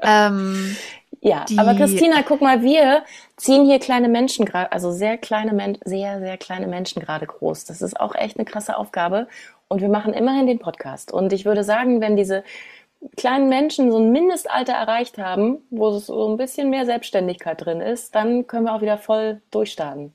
[0.00, 0.76] Ähm,
[1.20, 3.04] ja, aber Christina, guck mal, wir
[3.36, 7.66] ziehen hier kleine Menschen gerade, also sehr kleine, Men sehr, sehr kleine Menschen gerade groß.
[7.66, 9.28] Das ist auch echt eine krasse Aufgabe.
[9.68, 11.12] Und wir machen immerhin den Podcast.
[11.12, 12.42] Und ich würde sagen, wenn diese
[13.16, 18.14] kleinen Menschen so ein Mindestalter erreicht haben, wo so ein bisschen mehr Selbstständigkeit drin ist,
[18.14, 20.12] dann können wir auch wieder voll durchstarten.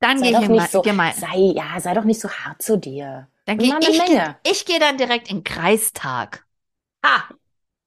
[0.00, 3.26] Dann gehe ich nicht so, sei, ja, sei doch nicht so hart zu dir.
[3.58, 6.46] Dann gehe ich, ich gehe dann direkt in den Kreistag.
[7.02, 7.22] Ah.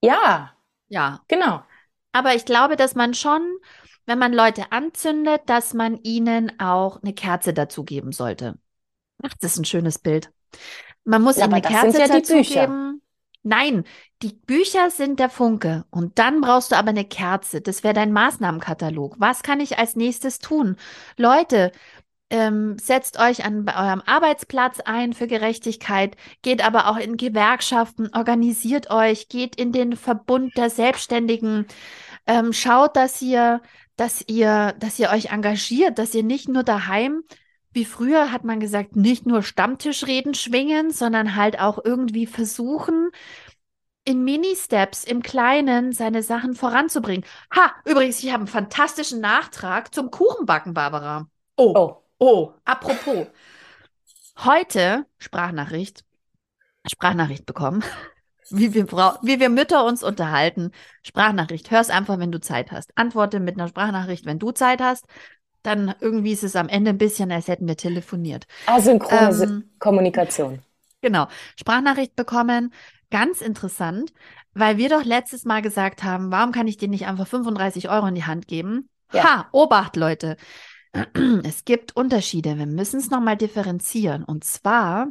[0.02, 0.54] Ja.
[0.88, 1.22] Ja.
[1.28, 1.64] Genau.
[2.12, 3.42] Aber ich glaube, dass man schon,
[4.06, 8.58] wenn man Leute anzündet, dass man ihnen auch eine Kerze dazugeben sollte.
[9.24, 10.32] Ach, das ist ein schönes Bild.
[11.04, 13.02] Man muss ja, ihnen eine Kerze ja dazugeben.
[13.46, 13.84] Nein,
[14.22, 15.86] die Bücher sind der Funke.
[15.90, 17.60] Und dann brauchst du aber eine Kerze.
[17.60, 19.16] Das wäre dein Maßnahmenkatalog.
[19.20, 20.78] Was kann ich als nächstes tun?
[21.18, 21.74] Leute,
[22.34, 28.90] ähm, setzt euch an eurem Arbeitsplatz ein für Gerechtigkeit, geht aber auch in Gewerkschaften, organisiert
[28.90, 31.68] euch, geht in den Verbund der Selbstständigen,
[32.26, 33.62] ähm, schaut, dass ihr,
[33.98, 37.24] dass ihr, dass ihr euch engagiert, dass ihr nicht nur daheim
[37.76, 43.10] wie früher hat man gesagt, nicht nur Stammtischreden schwingen, sondern halt auch irgendwie versuchen,
[44.06, 47.26] in Mini-Steps, im Kleinen, seine Sachen voranzubringen.
[47.56, 51.28] Ha, übrigens, ich habe einen fantastischen Nachtrag zum Kuchenbacken, Barbara.
[51.58, 51.74] Oh.
[51.76, 52.03] oh.
[52.26, 53.28] Oh, apropos.
[54.38, 56.06] Heute Sprachnachricht,
[56.90, 57.84] Sprachnachricht bekommen,
[58.50, 58.88] wie wir,
[59.22, 60.72] wie wir Mütter uns unterhalten.
[61.02, 62.98] Sprachnachricht, hör's einfach, wenn du Zeit hast.
[62.98, 65.04] Antworte mit einer Sprachnachricht, wenn du Zeit hast.
[65.64, 68.48] Dann irgendwie ist es am Ende ein bisschen, als hätten wir telefoniert.
[68.68, 70.62] Asynchrone ähm, Kommunikation.
[71.02, 71.28] Genau.
[71.60, 72.74] Sprachnachricht bekommen,
[73.12, 74.14] ganz interessant,
[74.54, 78.08] weil wir doch letztes Mal gesagt haben, warum kann ich dir nicht einfach 35 Euro
[78.08, 78.88] in die Hand geben?
[79.12, 79.24] Ja.
[79.24, 80.38] Ha, Obacht, Leute.
[81.44, 82.58] Es gibt Unterschiede.
[82.58, 84.24] Wir müssen es nochmal differenzieren.
[84.24, 85.08] Und zwar,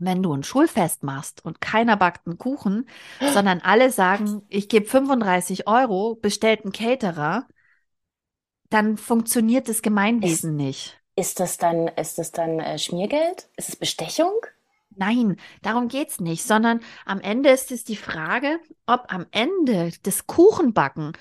[0.00, 2.88] wenn du ein Schulfest machst und keiner backt einen Kuchen,
[3.32, 7.46] sondern alle sagen, ich gebe 35 Euro, bestellt einen Caterer,
[8.70, 11.00] dann funktioniert das Gemeinwesen ist, nicht.
[11.14, 13.48] Ist das dann, ist das dann äh, Schmiergeld?
[13.56, 14.32] Ist es Bestechung?
[14.94, 19.90] Nein, darum geht es nicht, sondern am Ende ist es die Frage, ob am Ende
[20.04, 21.12] des Kuchenbacken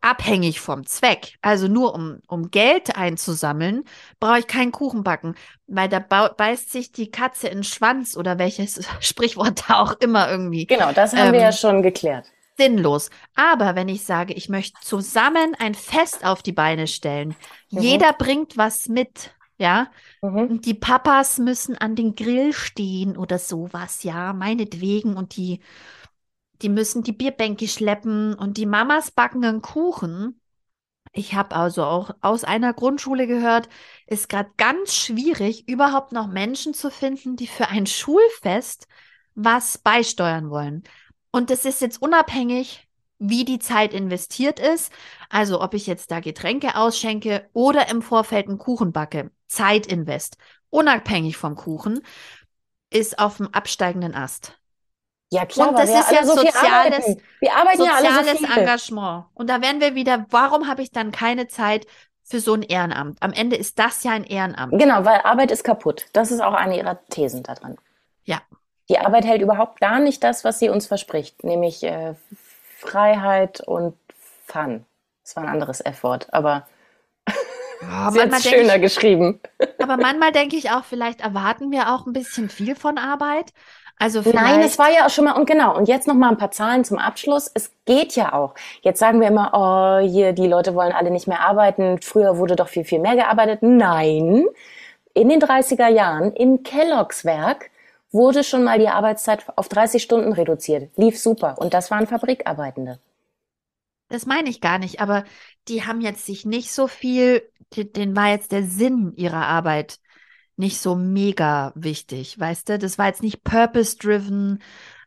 [0.00, 1.34] abhängig vom Zweck.
[1.42, 3.84] Also nur um, um Geld einzusammeln,
[4.20, 5.34] brauche ich keinen Kuchen backen,
[5.66, 10.30] weil da beißt sich die Katze in den Schwanz oder welches Sprichwort da auch immer
[10.30, 10.66] irgendwie.
[10.66, 12.26] Genau, das haben ähm, wir ja schon geklärt.
[12.56, 13.10] Sinnlos.
[13.34, 17.34] Aber wenn ich sage, ich möchte zusammen ein Fest auf die Beine stellen,
[17.70, 17.80] mhm.
[17.80, 19.88] jeder bringt was mit, ja,
[20.22, 20.36] mhm.
[20.36, 25.60] und die Papas müssen an den Grill stehen oder sowas, ja, meinetwegen und die
[26.62, 30.40] die müssen die Bierbänke schleppen und die Mamas backen einen Kuchen.
[31.12, 33.68] Ich habe also auch aus einer Grundschule gehört,
[34.06, 38.88] ist gerade ganz schwierig, überhaupt noch Menschen zu finden, die für ein Schulfest
[39.34, 40.82] was beisteuern wollen.
[41.30, 42.88] Und das ist jetzt unabhängig,
[43.18, 44.92] wie die Zeit investiert ist.
[45.28, 49.30] Also ob ich jetzt da Getränke ausschenke oder im Vorfeld einen Kuchen backe.
[49.46, 50.36] Zeitinvest,
[50.70, 52.00] unabhängig vom Kuchen,
[52.90, 54.58] ist auf dem absteigenden Ast.
[55.34, 57.20] Ja, klar, und das ist ja so soziales, arbeiten.
[57.40, 59.24] Wir arbeiten soziales ja alle so Engagement.
[59.34, 61.88] Und da werden wir wieder, warum habe ich dann keine Zeit
[62.22, 63.20] für so ein Ehrenamt?
[63.20, 64.78] Am Ende ist das ja ein Ehrenamt.
[64.78, 66.06] Genau, weil Arbeit ist kaputt.
[66.12, 67.76] Das ist auch eine ihrer Thesen da drin.
[68.22, 68.42] Ja.
[68.88, 72.14] Die Arbeit hält überhaupt gar nicht das, was sie uns verspricht, nämlich äh,
[72.78, 73.96] Freiheit und
[74.46, 74.84] Fun.
[75.24, 76.68] Das war ein anderes F-Wort, aber
[77.26, 77.32] oh,
[78.10, 79.40] sie hat schöner ich, geschrieben.
[79.80, 83.52] Aber manchmal denke ich auch, vielleicht erwarten wir auch ein bisschen viel von Arbeit.
[83.98, 86.36] Also Nein, es war ja auch schon mal, und genau, und jetzt noch mal ein
[86.36, 87.50] paar Zahlen zum Abschluss.
[87.54, 88.54] Es geht ja auch.
[88.82, 92.00] Jetzt sagen wir immer, oh, hier, die Leute wollen alle nicht mehr arbeiten.
[92.00, 93.62] Früher wurde doch viel, viel mehr gearbeitet.
[93.62, 94.46] Nein,
[95.14, 97.70] in den 30er Jahren im Kelloggs Werk
[98.10, 100.90] wurde schon mal die Arbeitszeit auf 30 Stunden reduziert.
[100.96, 101.56] Lief super.
[101.58, 102.98] Und das waren Fabrikarbeitende.
[104.08, 105.24] Das meine ich gar nicht, aber
[105.68, 107.42] die haben jetzt sich nicht so viel,
[107.74, 109.98] den war jetzt der Sinn ihrer Arbeit
[110.56, 112.78] nicht so mega wichtig, weißt du?
[112.78, 114.60] Das war jetzt nicht purpose-driven.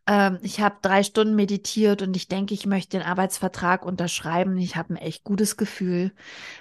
[0.08, 4.58] ähm, ich habe drei Stunden meditiert und ich denke, ich möchte den Arbeitsvertrag unterschreiben.
[4.58, 6.14] Ich habe ein echt gutes Gefühl,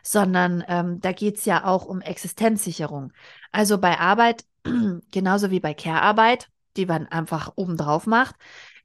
[0.02, 3.12] sondern ähm, da geht es ja auch um Existenzsicherung.
[3.52, 4.44] Also bei Arbeit,
[5.12, 8.36] genauso wie bei Care-Arbeit, die man einfach obendrauf macht,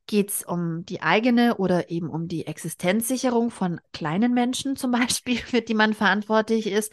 [0.07, 5.37] geht es um die eigene oder eben um die Existenzsicherung von kleinen Menschen zum Beispiel,
[5.37, 6.91] für die man verantwortlich ist.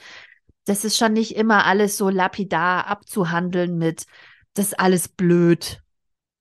[0.68, 4.04] Das ist schon nicht immer alles so lapidar abzuhandeln mit,
[4.54, 5.80] das ist alles blöd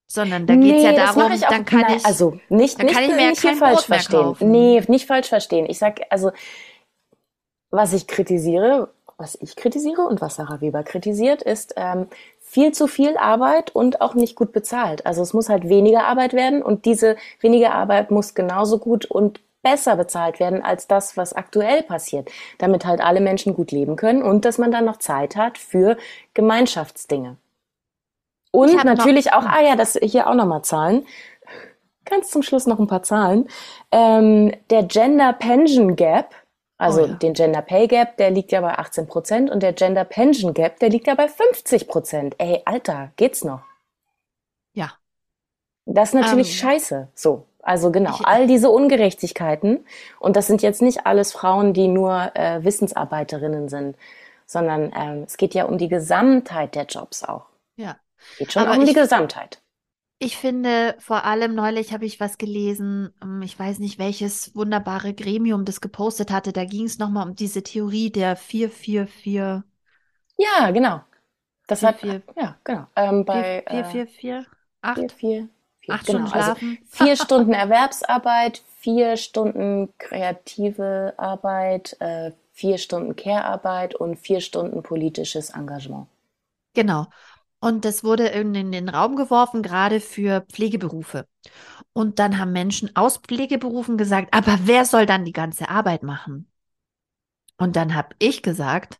[0.07, 2.82] sondern da geht es nee, ja darum, ich auch, dann kann nein, ich, also nicht,
[2.82, 4.36] nicht, ich nicht hier falsch verstehen.
[4.39, 5.65] Nee, nicht falsch verstehen.
[5.69, 6.32] Ich sag, also,
[7.69, 12.07] was ich kritisiere, was ich kritisiere und was Sarah Weber kritisiert, ist ähm,
[12.39, 15.05] viel zu viel Arbeit und auch nicht gut bezahlt.
[15.05, 19.41] Also es muss halt weniger Arbeit werden und diese weniger Arbeit muss genauso gut und
[19.70, 24.24] besser bezahlt werden als das, was aktuell passiert, damit halt alle Menschen gut leben können
[24.24, 25.97] und dass man dann noch Zeit hat für
[26.34, 27.36] Gemeinschaftsdinge.
[28.51, 31.05] Und natürlich auch, ah ja, das hier auch nochmal Zahlen.
[32.05, 33.49] Ganz zum Schluss noch ein paar Zahlen.
[33.91, 36.34] Ähm, der Gender Pension Gap,
[36.78, 37.13] also oh ja.
[37.15, 40.80] den Gender Pay Gap, der liegt ja bei 18 Prozent und der Gender Pension Gap,
[40.80, 42.36] der liegt ja bei 50 Prozent.
[42.38, 43.63] Ey, Alter, geht's noch?
[44.74, 44.93] Ja.
[45.86, 47.07] Das ist natürlich ähm, scheiße.
[47.13, 47.45] So.
[47.68, 49.86] Also genau, ich, all diese Ungerechtigkeiten.
[50.22, 53.97] Und das sind jetzt nicht alles Frauen, die nur äh, Wissensarbeiterinnen sind,
[54.45, 57.47] sondern ähm, es geht ja um die Gesamtheit der Jobs auch.
[57.76, 57.97] Ja.
[58.38, 59.61] Geht schon Aber um die Gesamtheit.
[60.20, 65.13] Ich finde, vor allem neulich habe ich was gelesen, ähm, ich weiß nicht, welches wunderbare
[65.13, 66.53] Gremium das gepostet hatte.
[66.53, 69.63] Da ging es nochmal um diese Theorie der 444.
[70.38, 71.01] Ja, genau.
[71.68, 72.88] Das 4, hat, 4, ja, genau.
[72.95, 74.47] Ähm, bei 444,
[74.82, 74.99] 8?
[74.99, 75.49] 4, 4,
[75.88, 76.27] 4, 8 genau.
[76.27, 76.77] Stunden schlafen.
[76.81, 84.83] Also vier Stunden Erwerbsarbeit, vier Stunden kreative Arbeit, äh, vier Stunden Care-Arbeit und vier Stunden
[84.83, 86.07] politisches Engagement.
[86.73, 87.07] Genau.
[87.59, 91.27] Und das wurde in den Raum geworfen, gerade für Pflegeberufe.
[91.93, 96.51] Und dann haben Menschen aus Pflegeberufen gesagt, aber wer soll dann die ganze Arbeit machen?
[97.57, 98.99] Und dann habe ich gesagt,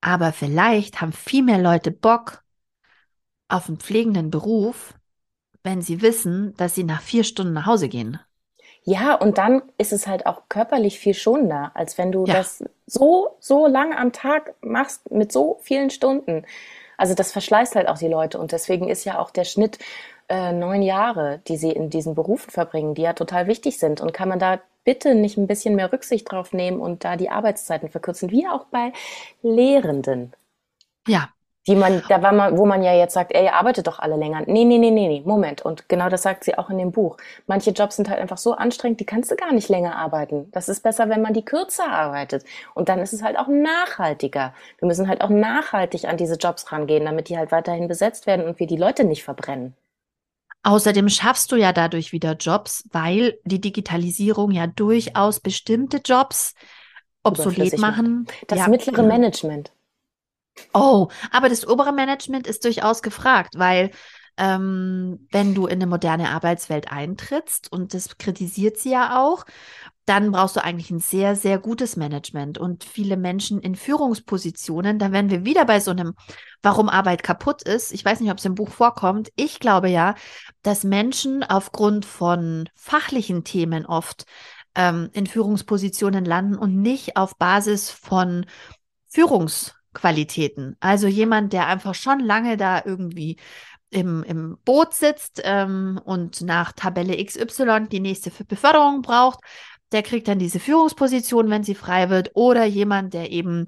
[0.00, 2.44] aber vielleicht haben viel mehr Leute Bock
[3.48, 4.94] auf einen pflegenden Beruf,
[5.64, 8.20] wenn sie wissen, dass sie nach vier Stunden nach Hause gehen.
[8.84, 12.34] Ja, und dann ist es halt auch körperlich viel schonender, als wenn du ja.
[12.34, 16.44] das so, so lang am Tag machst mit so vielen Stunden.
[16.98, 19.78] Also das verschleißt halt auch die Leute und deswegen ist ja auch der Schnitt
[20.28, 24.02] äh, neun Jahre, die sie in diesen Berufen verbringen, die ja total wichtig sind.
[24.02, 27.30] Und kann man da bitte nicht ein bisschen mehr Rücksicht drauf nehmen und da die
[27.30, 28.92] Arbeitszeiten verkürzen, wie auch bei
[29.42, 30.34] Lehrenden?
[31.06, 31.30] Ja,
[31.66, 34.16] die man, da war man, wo man ja jetzt sagt, ey, ihr arbeitet doch alle
[34.16, 34.42] länger.
[34.46, 35.62] Nee, nee, nee, nee, nee, Moment.
[35.62, 37.16] Und genau das sagt sie auch in dem Buch.
[37.46, 40.50] Manche Jobs sind halt einfach so anstrengend, die kannst du gar nicht länger arbeiten.
[40.52, 42.44] Das ist besser, wenn man die kürzer arbeitet.
[42.74, 44.52] Und dann ist es halt auch nachhaltiger.
[44.78, 48.46] Wir müssen halt auch nachhaltig an diese Jobs rangehen, damit die halt weiterhin besetzt werden
[48.46, 49.74] und wir die Leute nicht verbrennen.
[50.64, 56.54] Außerdem schaffst du ja dadurch wieder Jobs, weil die Digitalisierung ja durchaus bestimmte Jobs
[57.22, 58.26] obsolet machen.
[58.48, 58.68] Das ja.
[58.68, 59.73] mittlere Management.
[60.72, 63.90] Oh, aber das obere Management ist durchaus gefragt, weil
[64.36, 69.44] ähm, wenn du in eine moderne Arbeitswelt eintrittst, und das kritisiert sie ja auch,
[70.06, 74.98] dann brauchst du eigentlich ein sehr, sehr gutes Management und viele Menschen in Führungspositionen.
[74.98, 76.14] Da wären wir wieder bei so einem,
[76.62, 77.92] warum Arbeit kaputt ist.
[77.92, 79.30] Ich weiß nicht, ob es im Buch vorkommt.
[79.36, 80.14] Ich glaube ja,
[80.62, 84.26] dass Menschen aufgrund von fachlichen Themen oft
[84.74, 88.44] ähm, in Führungspositionen landen und nicht auf Basis von
[89.08, 90.76] Führungs Qualitäten.
[90.80, 93.36] Also jemand, der einfach schon lange da irgendwie
[93.90, 99.40] im, im Boot sitzt ähm, und nach Tabelle XY die nächste Beförderung braucht,
[99.92, 102.32] der kriegt dann diese Führungsposition, wenn sie frei wird.
[102.34, 103.66] Oder jemand, der eben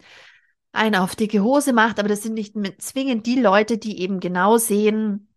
[0.73, 4.59] eine auf dicke Hose macht, aber das sind nicht zwingend die Leute, die eben genau
[4.59, 5.29] sehen,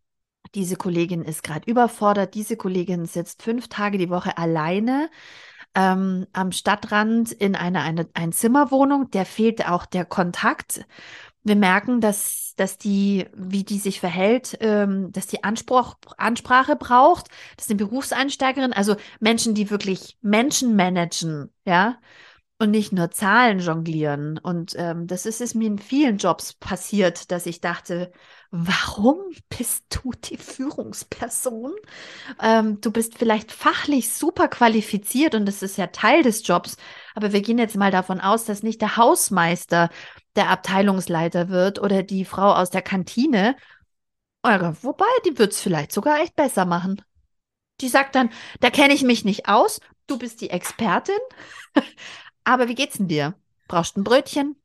[0.55, 5.09] diese Kollegin ist gerade überfordert, diese Kollegin sitzt fünf Tage die Woche alleine
[5.75, 9.11] ähm, am Stadtrand in einer eine, Einzimmerwohnung.
[9.11, 10.85] Der fehlt auch der Kontakt.
[11.43, 17.27] Wir merken, dass, dass die, wie die sich verhält, ähm, dass die Anspruch, Ansprache braucht.
[17.55, 21.97] Das eine Berufseinsteigerin, also Menschen, die wirklich Menschen managen, ja,
[22.59, 24.37] und nicht nur Zahlen jonglieren.
[24.37, 28.11] Und ähm, das ist es mir in vielen Jobs passiert, dass ich dachte,
[28.51, 29.17] warum
[29.57, 31.71] bist du die Führungsperson?
[32.41, 36.75] Ähm, du bist vielleicht fachlich super qualifiziert und das ist ja Teil des Jobs,
[37.15, 39.89] aber wir gehen jetzt mal davon aus, dass nicht der Hausmeister
[40.35, 43.55] der Abteilungsleiter wird oder die Frau aus der Kantine.
[44.43, 47.01] Wobei, die wird es vielleicht sogar echt besser machen.
[47.81, 48.29] Die sagt dann,
[48.59, 51.15] da kenne ich mich nicht aus, du bist die Expertin.
[52.43, 53.33] Aber wie geht's denn dir?
[53.67, 54.55] Brauchst du ein Brötchen?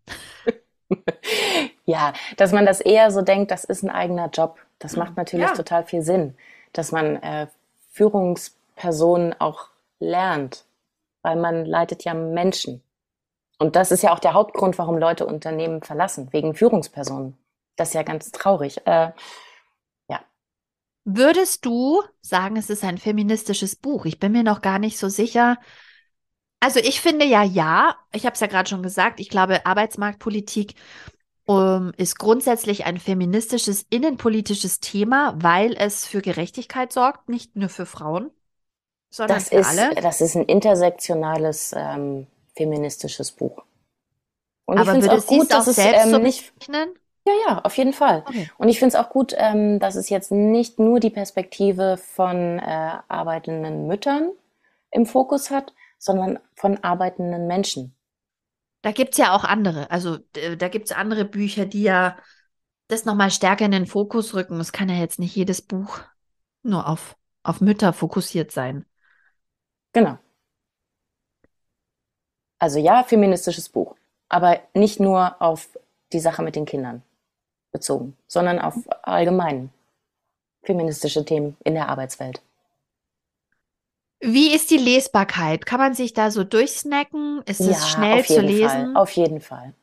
[1.85, 4.59] ja, dass man das eher so denkt, das ist ein eigener Job.
[4.79, 5.55] Das macht natürlich ja.
[5.55, 6.37] total viel Sinn.
[6.73, 7.47] dass man äh,
[7.93, 9.69] Führungspersonen auch
[10.01, 10.65] lernt,
[11.23, 12.83] weil man leitet ja Menschen.
[13.59, 17.39] Und das ist ja auch der Hauptgrund, warum Leute Unternehmen verlassen, wegen Führungspersonen.
[17.77, 18.85] Das ist ja ganz traurig.
[18.87, 19.13] Äh,
[20.09, 20.21] ja.
[21.05, 24.05] Würdest du sagen, es ist ein feministisches Buch?
[24.05, 25.59] Ich bin mir noch gar nicht so sicher.
[26.65, 27.95] Also ich finde ja, ja.
[28.15, 29.21] Ich habe es ja gerade schon gesagt.
[29.21, 30.75] Ich glaube, Arbeitsmarktpolitik
[31.45, 37.69] um, ähm, ist grundsätzlich ein feministisches, innenpolitisches Thema, weil es für Gerechtigkeit sorgt, nicht nur
[37.69, 38.31] für Frauen,
[39.11, 39.95] sondern das für ist, alle.
[39.97, 43.63] Das ist ein intersektionales ähm, feministisches Buch.
[44.65, 46.51] Und Aber ich finde es auch gut, dass es ähm, so nicht.
[46.71, 48.25] Ja, ja, auf jeden Fall.
[48.27, 48.51] Okay.
[48.57, 52.59] Und ich finde es auch gut, ähm, dass es jetzt nicht nur die Perspektive von
[52.59, 54.31] äh, arbeitenden Müttern
[54.91, 55.75] im Fokus hat,
[56.05, 57.97] sondern von arbeitenden Menschen.
[58.83, 59.91] Da gibt es ja auch andere.
[59.91, 60.19] Also
[60.59, 62.19] da gibt es andere Bücher, die ja
[62.89, 64.61] das nochmal stärker in den Fokus rücken.
[64.61, 66.01] Es kann ja jetzt nicht jedes Buch
[66.63, 68.85] nur auf, auf Mütter fokussiert sein.
[69.95, 70.19] Genau.
[72.59, 73.97] Also ja, feministisches Buch,
[74.29, 75.71] aber nicht nur auf
[76.13, 77.03] die Sache mit den Kindern
[77.73, 79.71] bezogen, sondern auf allgemein
[80.65, 82.43] feministische Themen in der Arbeitswelt.
[84.27, 85.67] Wie ist die Lesbarkeit?
[85.67, 87.43] Kann man sich da so durchsnacken?
[87.45, 88.69] Ist es ja, schnell zu lesen?
[88.69, 89.75] Fall, auf jeden Fall.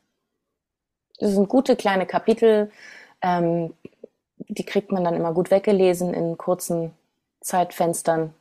[1.20, 2.72] Das sind gute kleine Kapitel.
[3.20, 3.72] Ähm,
[4.38, 6.90] die kriegt man dann immer gut weggelesen in kurzen
[7.40, 8.34] Zeitfenstern.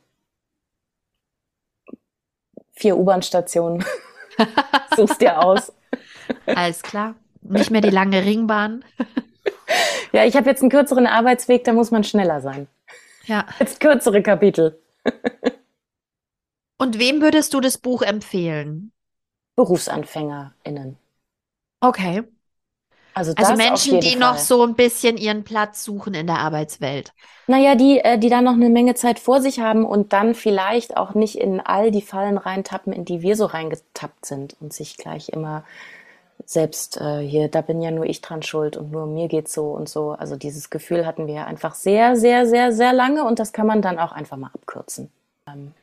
[2.72, 3.86] Vier U-Bahn-Stationen.
[4.96, 5.72] Suchst dir aus.
[6.48, 7.14] Alles klar.
[7.44, 8.84] Nicht mehr die lange Ringbahn.
[10.14, 12.68] ja, ich habe jetzt einen kürzeren Arbeitsweg, da muss man schneller sein.
[13.26, 13.46] Ja.
[13.60, 14.80] Jetzt kürzere Kapitel.
[16.82, 18.92] Und wem würdest du das Buch empfehlen?
[19.56, 20.98] BerufsanfängerInnen.
[21.80, 22.24] Okay.
[23.14, 24.20] Also, also Menschen, die Fall.
[24.20, 27.14] noch so ein bisschen ihren Platz suchen in der Arbeitswelt.
[27.46, 30.98] Naja, die, äh, die da noch eine Menge Zeit vor sich haben und dann vielleicht
[30.98, 34.98] auch nicht in all die Fallen reintappen, in die wir so reingetappt sind und sich
[34.98, 35.64] gleich immer
[36.48, 39.68] selbst äh, hier, da bin ja nur ich dran schuld und nur mir geht's so
[39.68, 40.14] und so.
[40.14, 43.84] Also dieses Gefühl hatten wir einfach sehr, sehr, sehr, sehr lange und das kann man
[43.84, 45.12] dann auch einfach mal abkürzen.
[45.48, 45.76] Ähm,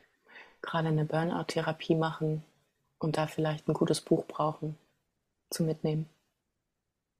[0.68, 2.44] gerade eine Burnout-Therapie machen
[2.98, 4.76] und da vielleicht ein gutes Buch brauchen
[5.50, 6.06] zu mitnehmen.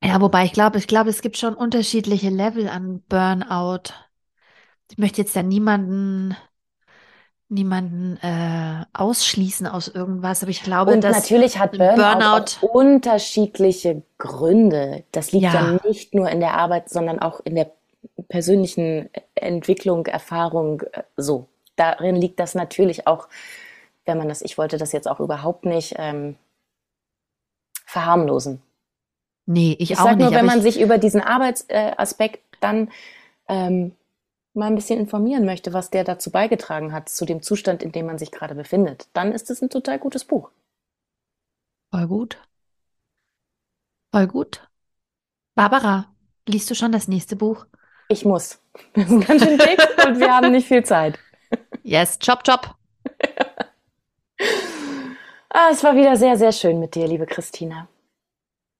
[0.03, 3.93] Ja, wobei ich glaube, ich glaube, es gibt schon unterschiedliche Level an Burnout.
[4.91, 6.37] Ich möchte jetzt ja niemanden
[7.51, 14.03] niemanden äh, ausschließen aus irgendwas, aber ich glaube, und dass natürlich hat Burnout, Burnout unterschiedliche
[14.19, 15.05] Gründe.
[15.13, 15.55] Das liegt ja.
[15.55, 17.73] ja nicht nur in der Arbeit, sondern auch in der
[18.29, 23.29] persönlichen Entwicklung, Erfahrung äh, so darin liegt das natürlich auch,
[24.05, 26.37] wenn man das, ich wollte das jetzt auch überhaupt nicht ähm,
[27.87, 28.63] verharmlosen.
[29.47, 30.19] Nee, ich, ich auch nicht.
[30.19, 32.91] Nur, wenn man sich über diesen Arbeitsaspekt dann
[33.49, 33.97] ähm,
[34.53, 38.07] mal ein bisschen informieren möchte, was der dazu beigetragen hat, zu dem Zustand, in dem
[38.07, 40.51] man sich gerade befindet, dann ist es ein total gutes Buch.
[41.91, 42.39] Voll gut.
[44.13, 44.69] Voll gut.
[45.55, 46.07] Barbara,
[46.47, 47.67] liest du schon das nächste Buch?
[48.09, 48.61] Ich muss.
[48.95, 51.19] Das ist ganz schön dick und wir haben nicht viel Zeit.
[51.89, 52.75] Yes, chop, chop.
[55.49, 57.89] ah, es war wieder sehr, sehr schön mit dir, liebe Christina.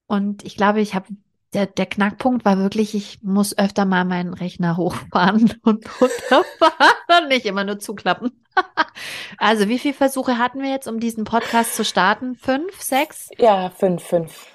[0.05, 1.07] Und ich glaube, ich habe
[1.53, 7.29] der, der Knackpunkt war wirklich, ich muss öfter mal meinen Rechner hochfahren und runterfahren und
[7.29, 8.45] nicht immer nur zuklappen.
[9.39, 12.35] also, wie viele Versuche hatten wir jetzt, um diesen Podcast zu starten?
[12.35, 13.31] Fünf, sechs?
[13.39, 14.45] Ja, fünf, fünf.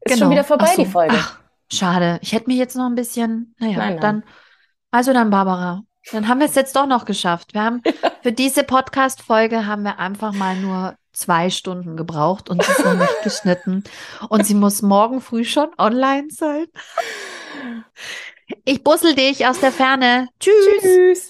[0.00, 0.24] Ist genau.
[0.24, 0.82] schon wieder vorbei, so.
[0.82, 1.14] die Folge.
[1.16, 1.38] Ach,
[1.70, 2.18] schade.
[2.22, 4.00] Ich hätte mich jetzt noch ein bisschen, naja, nein, nein.
[4.00, 4.24] dann,
[4.90, 5.84] also dann Barbara.
[6.12, 7.54] Dann haben wir es jetzt doch noch geschafft.
[7.54, 7.82] Wir haben
[8.22, 12.94] für diese Podcast-Folge haben wir einfach mal nur zwei Stunden gebraucht und sie ist noch
[12.94, 13.84] nicht geschnitten.
[14.28, 16.66] Und sie muss morgen früh schon online sein.
[18.64, 20.28] Ich bussel dich aus der Ferne.
[20.38, 20.54] Tschüss.
[20.80, 21.29] Tschüss.